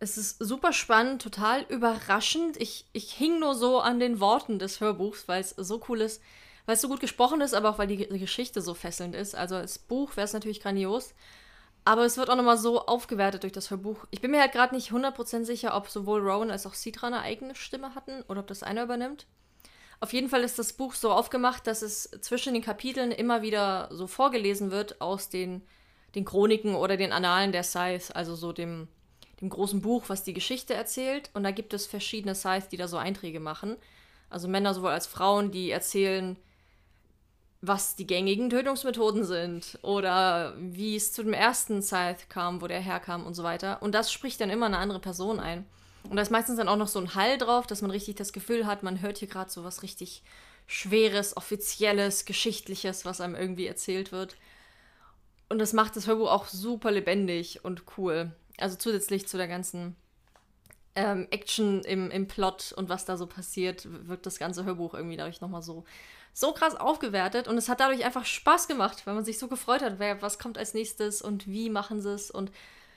[0.00, 2.56] Es ist super spannend, total überraschend.
[2.60, 6.22] Ich, ich hing nur so an den Worten des Hörbuchs, weil es so cool ist
[6.68, 9.34] weil es so gut gesprochen ist, aber auch weil die Geschichte so fesselnd ist.
[9.34, 11.14] Also als Buch wäre es natürlich grandios.
[11.86, 14.04] Aber es wird auch nochmal so aufgewertet durch das Hörbuch.
[14.10, 17.22] Ich bin mir halt gerade nicht 100% sicher, ob sowohl Rowan als auch Citra eine
[17.22, 19.24] eigene Stimme hatten oder ob das einer übernimmt.
[20.00, 23.88] Auf jeden Fall ist das Buch so aufgemacht, dass es zwischen den Kapiteln immer wieder
[23.90, 25.62] so vorgelesen wird aus den,
[26.16, 28.88] den Chroniken oder den Annalen der Scythe, also so dem,
[29.40, 31.30] dem großen Buch, was die Geschichte erzählt.
[31.32, 33.78] Und da gibt es verschiedene Scythe, die da so Einträge machen.
[34.28, 36.36] Also Männer sowohl als Frauen, die erzählen,
[37.60, 42.80] was die gängigen Tötungsmethoden sind oder wie es zu dem ersten Scythe kam, wo der
[42.80, 43.82] herkam und so weiter.
[43.82, 45.66] Und das spricht dann immer eine andere Person ein.
[46.08, 48.32] Und da ist meistens dann auch noch so ein Hall drauf, dass man richtig das
[48.32, 50.22] Gefühl hat, man hört hier gerade so was richtig
[50.66, 54.36] Schweres, Offizielles, Geschichtliches, was einem irgendwie erzählt wird.
[55.48, 58.30] Und das macht das Hörbuch auch super lebendig und cool.
[58.58, 59.96] Also zusätzlich zu der ganzen
[60.94, 65.16] ähm, Action im, im Plot und was da so passiert, wirkt das ganze Hörbuch irgendwie
[65.16, 65.84] dadurch nochmal so
[66.38, 69.82] so krass aufgewertet und es hat dadurch einfach Spaß gemacht, weil man sich so gefreut
[69.82, 72.30] hat, wer, was kommt als nächstes und wie machen sie es.
[72.30, 72.52] Und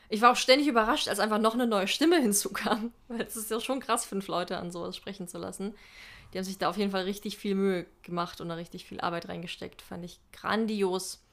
[0.10, 3.50] ich war auch ständig überrascht, als einfach noch eine neue Stimme hinzukam, weil es ist
[3.50, 5.74] ja schon krass, fünf Leute an sowas sprechen zu lassen.
[6.32, 9.02] Die haben sich da auf jeden Fall richtig viel Mühe gemacht und da richtig viel
[9.02, 9.82] Arbeit reingesteckt.
[9.82, 11.24] Fand ich grandios.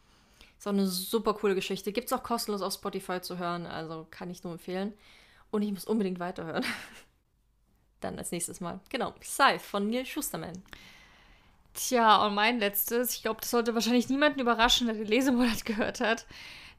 [0.59, 1.92] Ist auch eine super coole Geschichte.
[1.92, 4.94] Gibt es auch kostenlos auf Spotify zu hören, also kann ich nur empfehlen.
[5.51, 6.64] Und ich muss unbedingt weiterhören.
[8.01, 8.81] Dann als nächstes Mal.
[8.88, 10.62] Genau, Scythe von Neil Schusterman.
[11.78, 16.00] Tja, und mein letztes, ich glaube, das sollte wahrscheinlich niemanden überraschen, der den Lesemonat gehört
[16.00, 16.26] hat.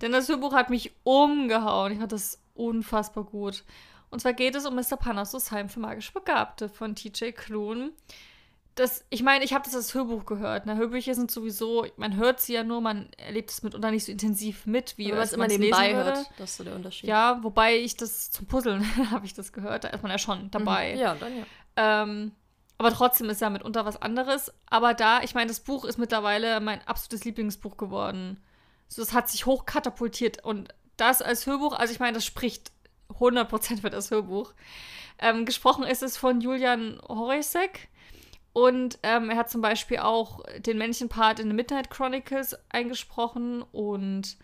[0.01, 1.93] Denn das Hörbuch hat mich umgehauen.
[1.93, 3.63] Ich fand das unfassbar gut.
[4.09, 4.97] Und zwar geht es um Mr.
[4.97, 7.91] Panassus Heim für magisch Begabte von TJ Klune.
[8.75, 10.65] Das, ich meine, ich habe das als Hörbuch gehört.
[10.65, 10.75] Ne?
[10.75, 14.65] Hörbücher sind sowieso, man hört sie ja nur, man erlebt es mitunter nicht so intensiv
[14.65, 16.29] mit, wie man es immer nebenbei hört.
[16.37, 17.07] Das ist so der Unterschied.
[17.07, 19.85] Ja, wobei ich das zum Puzzeln habe ich das gehört.
[19.85, 20.93] Da ist man ja schon dabei.
[20.95, 20.99] Mhm.
[20.99, 21.45] Ja, dann ja.
[21.77, 22.31] Ähm,
[22.79, 24.53] aber trotzdem ist ja mitunter was anderes.
[24.67, 28.41] Aber da, ich meine, das Buch ist mittlerweile mein absolutes Lieblingsbuch geworden.
[28.87, 30.45] So, es hat sich hochkatapultiert.
[30.45, 32.71] Und das als Hörbuch, also ich meine, das spricht
[33.19, 34.53] 100% für das Hörbuch.
[35.19, 37.89] Ähm, gesprochen ist es von Julian Horisek.
[38.53, 43.61] Und ähm, er hat zum Beispiel auch den männlichen Part in The Midnight Chronicles eingesprochen
[43.61, 44.37] und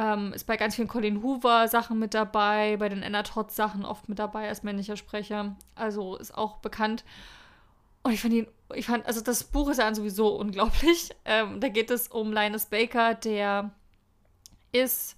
[0.00, 3.84] ähm, ist bei ganz vielen Colin Hoover Sachen mit dabei, bei den Anna Todd Sachen
[3.84, 5.56] oft mit dabei als männlicher Sprecher.
[5.74, 7.04] Also ist auch bekannt.
[8.02, 11.10] Und ich fand ihn, ich fand, also das Buch ist ja sowieso unglaublich.
[11.26, 13.72] Ähm, da geht es um Linus Baker, der
[14.72, 15.16] ist,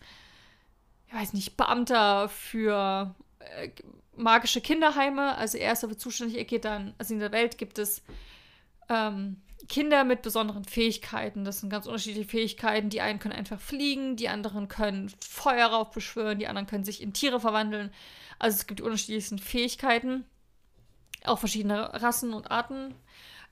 [1.07, 3.71] ich weiß nicht, Beamter für äh,
[4.17, 5.37] magische Kinderheime.
[5.37, 8.03] Also er ist dafür zuständig, er geht dann, also in der Welt gibt es
[8.89, 11.45] ähm, Kinder mit besonderen Fähigkeiten.
[11.45, 12.91] Das sind ganz unterschiedliche Fähigkeiten.
[12.91, 17.13] Die einen können einfach fliegen, die anderen können Feuer raufbeschwören, die anderen können sich in
[17.13, 17.91] Tiere verwandeln.
[18.39, 20.25] Also es gibt die unterschiedlichsten Fähigkeiten.
[21.25, 22.95] Auch verschiedene Rassen und Arten.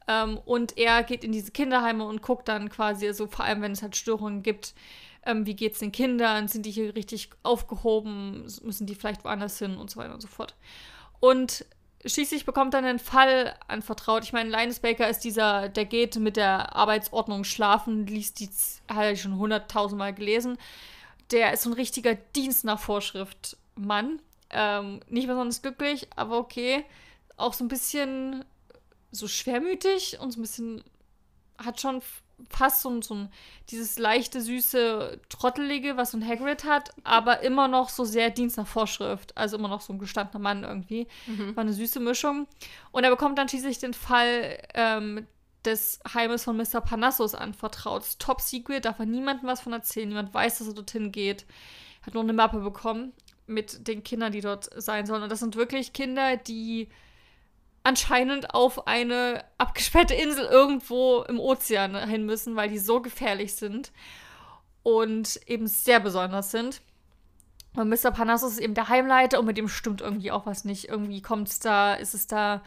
[0.09, 3.73] Ähm, und er geht in diese Kinderheime und guckt dann quasi, also vor allem wenn
[3.73, 4.75] es halt Störungen gibt,
[5.25, 9.59] ähm, wie geht es den Kindern, sind die hier richtig aufgehoben, müssen die vielleicht woanders
[9.59, 10.57] hin und so weiter und so fort.
[11.21, 11.67] Und
[12.05, 14.25] schließlich bekommt er einen Fall anvertraut.
[14.25, 18.49] Ich meine, Linus Baker ist dieser, der geht mit der Arbeitsordnung schlafen, liest die,
[18.89, 20.59] hat er schon hunderttausendmal gelesen.
[21.31, 24.21] Der ist so ein richtiger Dienst nach Vorschrift Mann.
[24.51, 26.85] Ähm, nicht besonders glücklich, aber okay.
[27.37, 28.45] Auch so ein bisschen
[29.13, 30.85] so schwermütig und so ein bisschen
[31.59, 32.03] hat schon
[32.49, 33.33] fast so, so ein,
[33.71, 38.57] dieses leichte, süße, trottelige, was so ein Hagrid hat, aber immer noch so sehr Dienst
[38.57, 39.37] nach Vorschrift.
[39.37, 41.07] Also immer noch so ein gestandener Mann irgendwie.
[41.27, 41.57] Mhm.
[41.57, 42.47] War eine süße Mischung.
[42.93, 45.27] Und er bekommt dann schließlich den Fall ähm,
[45.65, 46.81] des Heimes von Mr.
[46.81, 48.05] Panassus anvertraut.
[48.19, 50.09] Top Secret, darf er niemandem was von erzählen.
[50.09, 51.45] Niemand weiß, dass er dorthin geht.
[52.03, 53.13] Hat nur eine Mappe bekommen
[53.47, 55.23] mit den Kindern, die dort sein sollen.
[55.23, 56.89] Und das sind wirklich Kinder, die
[57.83, 63.93] anscheinend auf eine abgesperrte Insel irgendwo im Ozean hin müssen, weil die so gefährlich sind
[64.83, 66.83] und eben sehr besonders sind.
[67.75, 68.11] Und Mr.
[68.11, 70.89] Panassus ist eben der Heimleiter und mit dem stimmt irgendwie auch was nicht.
[70.89, 72.63] Irgendwie kommt es da, ist es da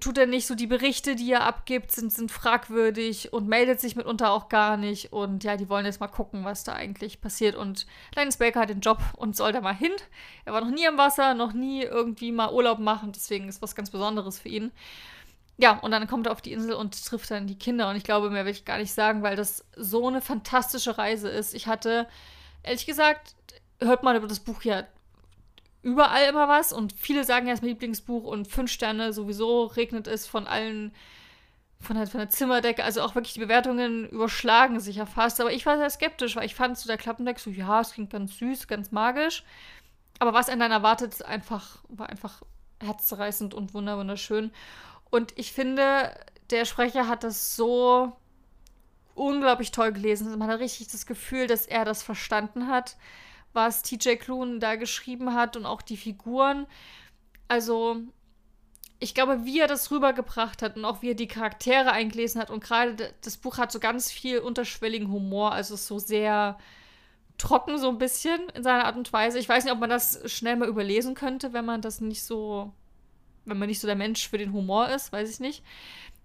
[0.00, 3.96] tut er nicht so die Berichte, die er abgibt, sind, sind fragwürdig und meldet sich
[3.96, 5.12] mitunter auch gar nicht.
[5.12, 7.54] Und ja, die wollen jetzt mal gucken, was da eigentlich passiert.
[7.54, 9.92] Und Linus Baker hat den Job und soll da mal hin.
[10.44, 13.74] Er war noch nie am Wasser, noch nie irgendwie mal Urlaub machen, deswegen ist was
[13.74, 14.72] ganz Besonderes für ihn.
[15.56, 17.88] Ja, und dann kommt er auf die Insel und trifft dann die Kinder.
[17.90, 21.28] Und ich glaube, mehr will ich gar nicht sagen, weil das so eine fantastische Reise
[21.28, 21.54] ist.
[21.54, 22.06] Ich hatte,
[22.62, 23.34] ehrlich gesagt,
[23.80, 24.84] hört man über das Buch ja
[25.88, 29.64] überall immer was und viele sagen ja, es ist mein Lieblingsbuch und fünf Sterne sowieso
[29.64, 30.92] regnet es von allen,
[31.80, 32.84] von der, von der Zimmerdecke.
[32.84, 35.40] Also auch wirklich die Bewertungen überschlagen sich ja fast.
[35.40, 38.10] Aber ich war sehr skeptisch, weil ich fand so der Klappendeck so, ja, es klingt
[38.10, 39.44] ganz süß, ganz magisch.
[40.18, 42.42] Aber was einen dann erwartet, einfach, war einfach
[42.82, 44.50] herzzerreißend und wunderschön.
[45.10, 46.12] Und ich finde,
[46.50, 48.12] der Sprecher hat das so
[49.14, 50.36] unglaublich toll gelesen.
[50.38, 52.96] Man hat richtig das Gefühl, dass er das verstanden hat
[53.58, 56.66] was TJ Klune da geschrieben hat und auch die Figuren.
[57.48, 57.96] Also,
[59.00, 62.50] ich glaube, wie er das rübergebracht hat und auch wie er die Charaktere eingelesen hat
[62.50, 66.56] und gerade das Buch hat so ganz viel unterschwelligen Humor, also so sehr
[67.36, 69.38] trocken so ein bisschen in seiner Art und Weise.
[69.38, 72.72] Ich weiß nicht, ob man das schnell mal überlesen könnte, wenn man das nicht so,
[73.44, 75.64] wenn man nicht so der Mensch für den Humor ist, weiß ich nicht.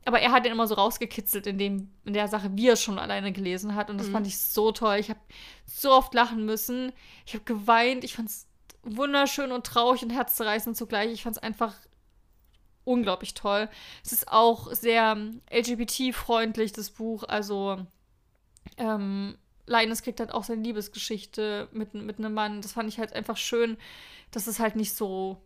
[0.05, 2.83] Aber er hat ihn immer so rausgekitzelt in, dem, in der Sache, wie er es
[2.83, 3.89] schon alleine gelesen hat.
[3.89, 4.13] Und das mhm.
[4.13, 4.97] fand ich so toll.
[4.97, 5.19] Ich habe
[5.65, 6.91] so oft lachen müssen.
[7.25, 8.03] Ich habe geweint.
[8.03, 8.47] Ich fand es
[8.83, 11.11] wunderschön und traurig und herzzerreißend zugleich.
[11.11, 11.73] Ich fand es einfach
[12.83, 13.69] unglaublich toll.
[14.03, 15.17] Es ist auch sehr
[15.51, 17.23] LGBT-freundlich, das Buch.
[17.23, 17.77] Also,
[18.77, 22.61] ähm, Linus kriegt halt auch seine Liebesgeschichte mit, mit einem Mann.
[22.61, 23.77] Das fand ich halt einfach schön,
[24.31, 25.41] dass es halt nicht so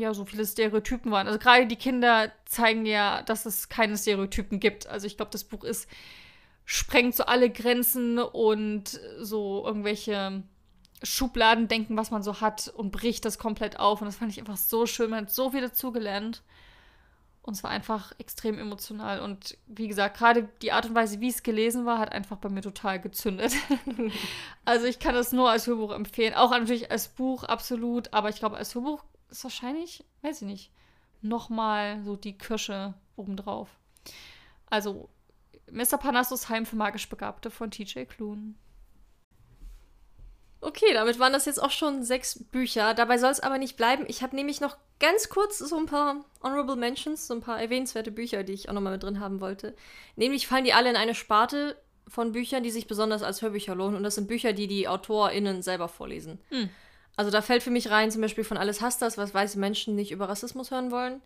[0.00, 1.26] ja, so viele Stereotypen waren.
[1.26, 4.86] Also gerade die Kinder zeigen ja, dass es keine Stereotypen gibt.
[4.86, 5.88] Also ich glaube, das Buch ist,
[6.64, 10.42] sprengt so alle Grenzen und so irgendwelche
[11.02, 14.00] Schubladen denken, was man so hat und bricht das komplett auf.
[14.00, 15.10] Und das fand ich einfach so schön.
[15.10, 16.42] Man hat so viel dazugelernt.
[17.42, 19.20] Und es war einfach extrem emotional.
[19.20, 22.50] Und wie gesagt, gerade die Art und Weise, wie es gelesen war, hat einfach bei
[22.50, 23.54] mir total gezündet.
[24.66, 26.34] also ich kann das nur als Hörbuch empfehlen.
[26.34, 28.12] Auch natürlich als Buch, absolut.
[28.12, 30.72] Aber ich glaube, als Hörbuch ist wahrscheinlich, weiß ich nicht,
[31.22, 33.68] nochmal so die Kirsche obendrauf.
[34.66, 35.08] Also
[35.70, 35.98] Mr.
[35.98, 38.54] Parnassus Heim für magisch Begabte von TJ Klune.
[40.62, 42.92] Okay, damit waren das jetzt auch schon sechs Bücher.
[42.92, 44.04] Dabei soll es aber nicht bleiben.
[44.08, 48.10] Ich habe nämlich noch ganz kurz so ein paar Honorable Mentions, so ein paar erwähnenswerte
[48.10, 49.74] Bücher, die ich auch nochmal mit drin haben wollte.
[50.16, 51.76] Nämlich fallen die alle in eine Sparte
[52.06, 53.96] von Büchern, die sich besonders als Hörbücher lohnen.
[53.96, 56.38] Und das sind Bücher, die die AutorInnen selber vorlesen.
[56.50, 56.68] Hm.
[57.16, 59.94] Also da fällt für mich rein zum Beispiel von Alles hasst das, was weiße Menschen
[59.94, 61.20] nicht über Rassismus hören wollen.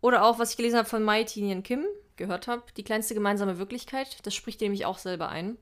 [0.00, 1.84] Oder auch, was ich gelesen habe von Mai Tinian Kim,
[2.16, 4.18] gehört habe, Die kleinste gemeinsame Wirklichkeit.
[4.24, 5.56] Das spricht nämlich auch selber ein.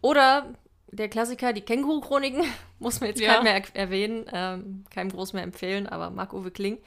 [0.00, 0.54] Oder
[0.90, 2.44] der Klassiker, die Känguru-Chroniken,
[2.78, 3.34] muss man jetzt Ja.
[3.34, 6.78] keinem mehr er erwähnen, ähm, keinem groß mehr empfehlen, aber Marc-Uwe Kling.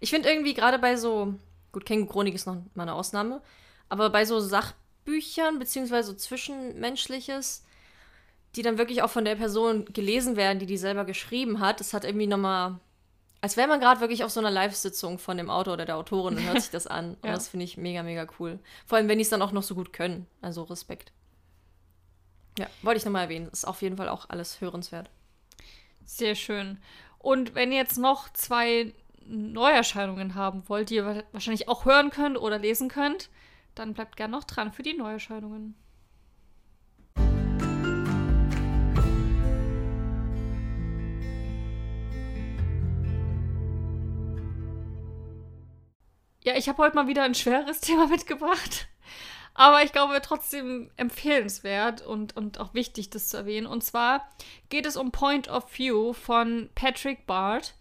[0.00, 1.34] Ich finde irgendwie gerade bei so,
[1.72, 3.42] gut, Känguru-Chronik ist noch mal eine Ausnahme,
[3.88, 7.64] aber bei so Sachbüchern, beziehungsweise so Zwischenmenschliches,
[8.56, 11.92] die dann wirklich auch von der Person gelesen werden, die die selber geschrieben hat, das
[11.92, 12.78] hat irgendwie nochmal,
[13.40, 16.36] als wäre man gerade wirklich auf so einer Live-Sitzung von dem Autor oder der Autorin
[16.36, 17.14] und hört sich das an.
[17.22, 17.32] Und Ja.
[17.34, 18.58] das finde ich mega, mega cool.
[18.86, 20.26] Vor allem, wenn die es dann auch noch so gut können.
[20.40, 21.12] Also Respekt.
[22.58, 23.48] Ja, wollte ich nochmal erwähnen.
[23.52, 25.10] Ist auf jeden Fall auch alles hörenswert.
[26.04, 26.78] Sehr schön.
[27.18, 28.92] Und wenn ihr jetzt noch zwei
[29.26, 33.30] Neuerscheinungen haben wollt, die ihr wa- wahrscheinlich auch hören könnt oder lesen könnt,
[33.74, 35.74] dann bleibt gern noch dran für die Neuerscheinungen.
[46.44, 48.86] Ja, ich habe heute mal wieder ein schweres Thema mitgebracht.
[49.54, 53.66] Aber ich glaube trotzdem empfehlenswert und, und auch wichtig, das zu erwähnen.
[53.66, 54.28] Und zwar
[54.68, 57.74] geht es um Point of View von Patrick Bart.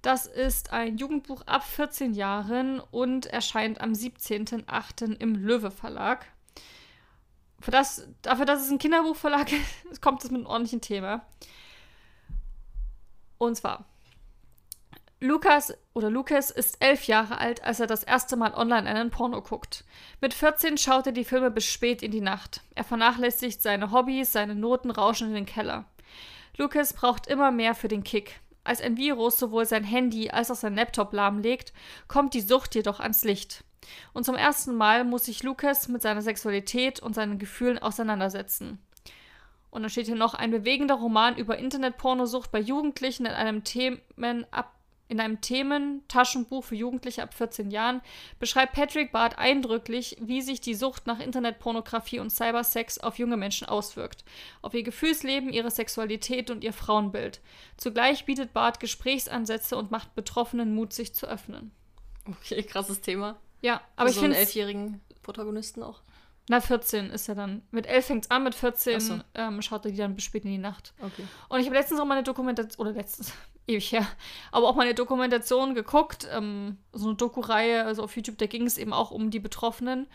[0.00, 5.16] Das ist ein Jugendbuch ab 14 Jahren und erscheint am 17.08.
[5.18, 6.26] im Löwe Verlag.
[7.60, 9.50] Für das, dafür, dass es ein Kinderbuchverlag
[9.90, 11.26] ist, kommt es mit einem ordentlichen Thema.
[13.36, 13.84] Und zwar,
[15.20, 19.40] Lukas oder Lukas ist elf Jahre alt, als er das erste Mal online einen Porno
[19.40, 19.82] guckt.
[20.20, 22.60] Mit 14 schaut er die Filme bis spät in die Nacht.
[22.74, 25.86] Er vernachlässigt seine Hobbys, seine Noten rauschen in den Keller.
[26.58, 28.40] Lukas braucht immer mehr für den Kick.
[28.62, 31.72] Als ein Virus sowohl sein Handy als auch sein Laptop lahmlegt,
[32.08, 33.64] kommt die Sucht jedoch ans Licht.
[34.12, 38.80] Und zum ersten Mal muss sich Lukas mit seiner Sexualität und seinen Gefühlen auseinandersetzen.
[39.70, 44.44] Und dann steht hier noch ein bewegender Roman über Internetpornosucht bei Jugendlichen in einem Themen
[44.50, 44.74] ab
[45.08, 48.00] in einem Themen-Taschenbuch für Jugendliche ab 14 Jahren
[48.38, 53.68] beschreibt Patrick Barth eindrücklich, wie sich die Sucht nach Internetpornografie und Cybersex auf junge Menschen
[53.68, 54.24] auswirkt,
[54.62, 57.40] auf ihr Gefühlsleben, ihre Sexualität und ihr Frauenbild.
[57.76, 61.70] Zugleich bietet Barth Gesprächsansätze und macht Betroffenen Mut, sich zu öffnen.
[62.28, 63.36] Okay, krasses Thema.
[63.62, 66.00] Ja, aber ich so einen finde, elfjährigen Protagonisten auch.
[66.48, 67.62] na 14 ist er dann.
[67.70, 69.20] Mit 11 fängt es an, mit 14 Ach so.
[69.34, 70.94] ähm, schaut er die dann bis spät in die Nacht.
[71.00, 71.24] Okay.
[71.48, 73.32] Und ich habe letztens auch mal eine Dokumentation, oder letztens,
[73.66, 74.06] ewig her,
[74.52, 78.66] aber auch mal eine Dokumentation geguckt, ähm, so eine Doku-Reihe, also auf YouTube, da ging
[78.66, 80.06] es eben auch um die Betroffenen.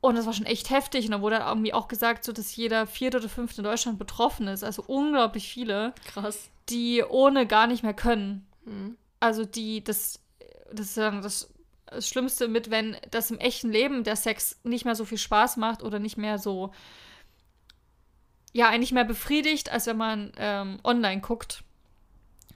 [0.00, 1.06] Und das war schon echt heftig.
[1.06, 4.48] Und da wurde irgendwie auch gesagt, so, dass jeder vierte oder fünfte in Deutschland betroffen
[4.48, 4.64] ist.
[4.64, 6.48] Also unglaublich viele, Krass.
[6.70, 8.46] die ohne gar nicht mehr können.
[8.64, 8.96] Mhm.
[9.20, 10.20] Also die, das,
[10.72, 11.52] das ist dann das,
[11.86, 15.58] das Schlimmste mit, wenn das im echten Leben der Sex nicht mehr so viel Spaß
[15.58, 16.72] macht oder nicht mehr so,
[18.54, 21.62] ja, eigentlich mehr befriedigt, als wenn man ähm, online guckt.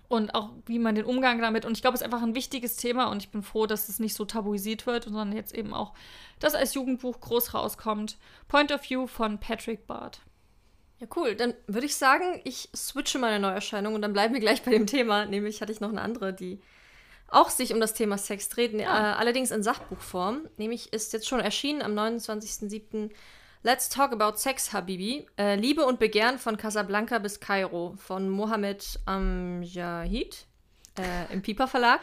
[0.09, 1.65] Und auch wie man den Umgang damit.
[1.65, 3.99] Und ich glaube, es ist einfach ein wichtiges Thema und ich bin froh, dass es
[3.99, 5.95] nicht so tabuisiert wird, sondern jetzt eben auch
[6.41, 8.19] das als Jugendbuch groß rauskommt.
[8.47, 10.21] Point of View von Patrick Barth.
[11.01, 11.35] Ja, cool.
[11.35, 14.87] Dann würde ich sagen, ich switche meine Neuerscheinung und dann bleiben wir gleich bei dem
[14.87, 15.25] Thema.
[15.27, 16.61] Nämlich hatte ich noch eine andere, die
[17.29, 19.13] auch sich um das Thema Sex dreht, ne- Ah.
[19.13, 20.49] äh, allerdings in Sachbuchform.
[20.59, 23.11] Nämlich ist jetzt schon erschienen am 29.07.
[23.67, 25.27] Let's Talk About Sex, Habibi.
[25.39, 30.45] Äh, Liebe und Begehren von Casablanca bis Kairo von Mohammed Amjahid
[30.99, 32.03] äh, im Piper Verlag.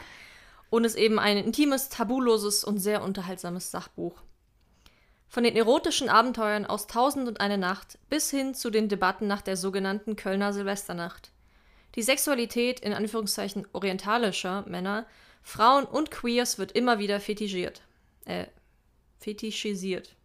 [0.72, 4.24] Und ist eben ein intimes, tabuloses und sehr unterhaltsames Sachbuch.
[5.28, 9.44] Von den erotischen Abenteuern aus Tausend und eine Nacht bis hin zu den Debatten nach
[9.44, 11.32] der sogenannten Kölner Silvesternacht.
[11.94, 15.06] Die Sexualität in Anführungszeichen orientalischer Männer,
[15.44, 17.84] Frauen und Queers wird immer wieder fetischiert.
[18.26, 18.48] Äh,
[19.20, 20.16] fetischisiert.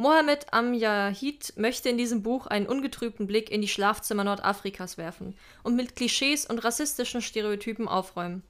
[0.00, 5.76] Mohammed Amjahid möchte in diesem Buch einen ungetrübten Blick in die Schlafzimmer Nordafrikas werfen und
[5.76, 8.42] mit Klischees und rassistischen Stereotypen aufräumen.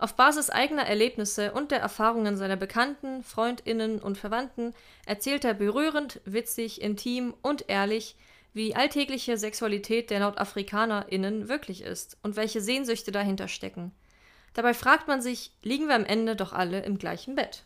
[0.00, 4.74] Auf Basis eigener Erlebnisse und der Erfahrungen seiner Bekannten, Freundinnen und Verwandten
[5.06, 8.16] erzählt er berührend, witzig, intim und ehrlich,
[8.52, 13.92] wie alltägliche Sexualität der NordafrikanerInnen wirklich ist und welche Sehnsüchte dahinter stecken.
[14.54, 17.62] Dabei fragt man sich, liegen wir am Ende doch alle im gleichen Bett?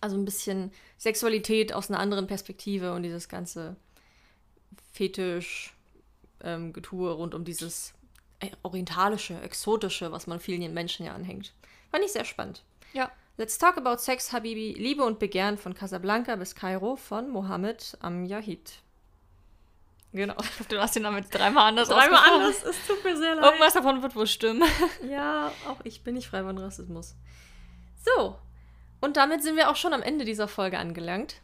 [0.00, 3.76] Also ein bisschen Sexualität aus einer anderen Perspektive und dieses ganze
[4.92, 7.94] Fetisch-Getue rund um dieses
[8.40, 11.54] äh, orientalische, exotische, was man vielen Menschen ja anhängt.
[11.90, 12.64] Fand ich sehr spannend.
[12.92, 13.10] Ja.
[13.38, 18.80] Let's Talk About Sex, Habibi, Liebe und Begehren von Casablanca bis Kairo von Mohammed Amjahid.
[20.12, 20.34] Genau.
[20.40, 23.34] Ich hoffe, du hast den Namen jetzt dreimal anders Dreimal anders, es tut mir sehr
[23.34, 23.44] leid.
[23.44, 24.62] Irgendwas davon wird wohl stimmen.
[25.06, 27.14] Ja, auch ich bin nicht frei von Rassismus.
[28.02, 28.38] So,
[29.00, 31.36] und damit sind wir auch schon am Ende dieser Folge angelangt.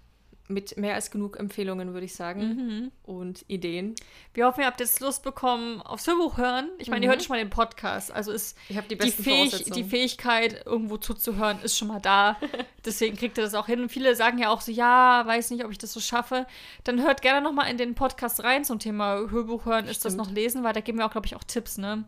[0.48, 2.40] Mit mehr als genug Empfehlungen, würde ich sagen.
[2.42, 2.92] Mhm.
[3.04, 3.94] Und Ideen.
[4.34, 6.68] Wir hoffen, ihr habt jetzt Lust bekommen aufs Hörbuch hören.
[6.78, 7.12] Ich meine, ihr Mhm.
[7.12, 8.10] hört schon mal den Podcast.
[8.12, 12.36] Also ist Ich die die, Fähig die Fähigkeit, irgendwo zuzuhören, ist schon mal da.
[12.84, 13.80] Deswegen kriegt ihr das auch hin.
[13.80, 16.46] Und viele sagen ja auch so, ja, weiß nicht, ob ich das so schaffe.
[16.84, 19.86] Dann hört gerne noch mal in den Podcast rein zum Thema Hörbuch hören.
[19.86, 20.64] Ist das noch lesen?
[20.64, 22.04] Weil da geben wir auch, glaube ich, auch Tipps, ne?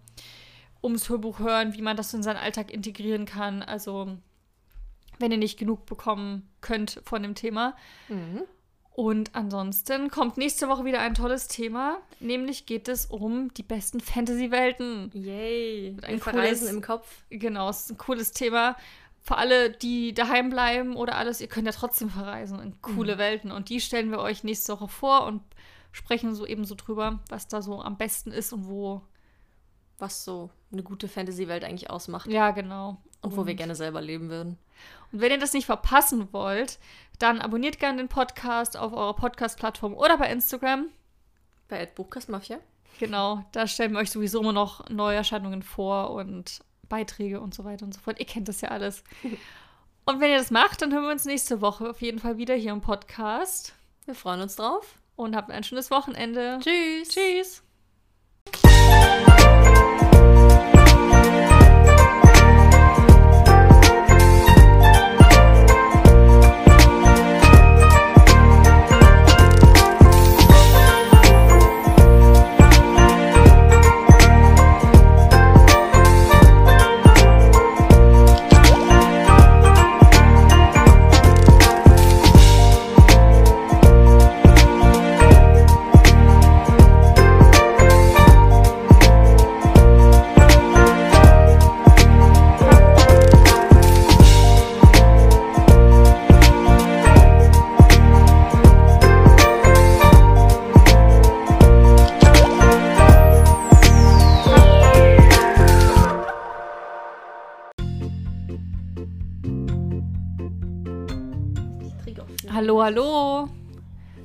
[0.83, 3.63] Ums Hörbuch hören, wie man das in seinen Alltag integrieren kann.
[3.63, 4.19] Also,
[5.19, 7.77] wenn ihr nicht genug bekommen könnt von dem Thema.
[8.09, 8.43] Mhm.
[8.95, 11.99] Und ansonsten kommt nächste Woche wieder ein tolles Thema.
[12.21, 15.11] Nämlich geht es um die besten Fantasy-Welten.
[15.13, 15.97] Yay.
[16.03, 17.25] ein Verreisen cooles- im Kopf.
[17.29, 18.77] Genau, es ist ein cooles Thema.
[19.21, 23.51] Für alle, die daheim bleiben oder alles, ihr könnt ja trotzdem verreisen in coole Welten.
[23.51, 25.43] Und die stellen wir euch nächste Woche vor und
[25.91, 29.03] sprechen so eben so drüber, was da so am besten ist und wo.
[29.99, 32.29] Was so eine gute Fantasy-Welt eigentlich ausmacht.
[32.29, 32.99] Ja, genau.
[33.25, 34.59] Und wo wir gerne selber leben würden.
[35.13, 36.79] Und wenn ihr das nicht verpassen wollt,
[37.19, 40.89] dann abonniert gerne den Podcast auf eurer Podcast-Plattform oder bei Instagram.
[41.69, 42.59] Bei Ed Buchkast Mafia.
[42.99, 47.85] Genau, da stellen wir euch sowieso immer noch Neuerscheinungen vor und Beiträge und so weiter
[47.85, 48.21] und so fort.
[48.21, 49.03] Ihr kennt das ja alles.
[50.07, 52.55] Und wenn ihr das macht, dann hören wir uns nächste Woche auf jeden Fall wieder
[52.55, 53.75] hier im Podcast.
[54.05, 54.99] Wir freuen uns drauf.
[55.17, 56.59] Und habt ein schönes Wochenende.
[56.61, 57.09] Tschüss.
[57.09, 57.63] Tschüss.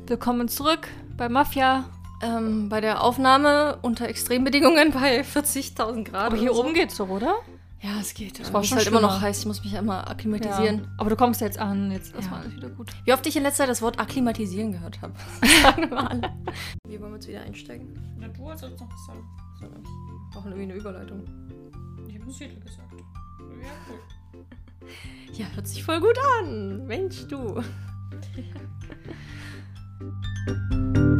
[0.09, 0.87] Willkommen zurück
[1.17, 1.85] bei Mafia.
[2.23, 6.25] Ähm, bei der Aufnahme unter Extrembedingungen bei 40.000 Grad.
[6.25, 6.63] Aber hier so.
[6.63, 7.35] oben geht's doch, oder?
[7.79, 8.39] Ja, es geht.
[8.39, 9.21] Es war ist schon halt immer noch schlimmer.
[9.27, 9.39] heiß.
[9.41, 10.79] Ich muss mich einmal akklimatisieren.
[10.79, 10.89] Ja.
[10.97, 11.91] Aber du kommst jetzt an.
[11.91, 12.37] Jetzt ist Ja.
[12.37, 12.89] alles wieder gut.
[13.05, 15.13] Wie oft ich in letzter Zeit das Wort akklimatisieren gehört habe.
[15.61, 16.33] Sagen wir alle.
[16.87, 18.17] Wie wollen wir jetzt wieder einsteigen?
[18.17, 19.19] Na, du hast jetzt noch gesagt.
[19.59, 19.69] So, wir
[20.33, 21.23] brauchen irgendwie eine Überleitung.
[22.07, 22.93] Ich habe einen Titel gesagt.
[23.61, 24.45] Ja, cool.
[25.33, 26.87] Ja, hört sich voll gut an.
[26.87, 27.61] Mensch, du.
[30.47, 31.18] Música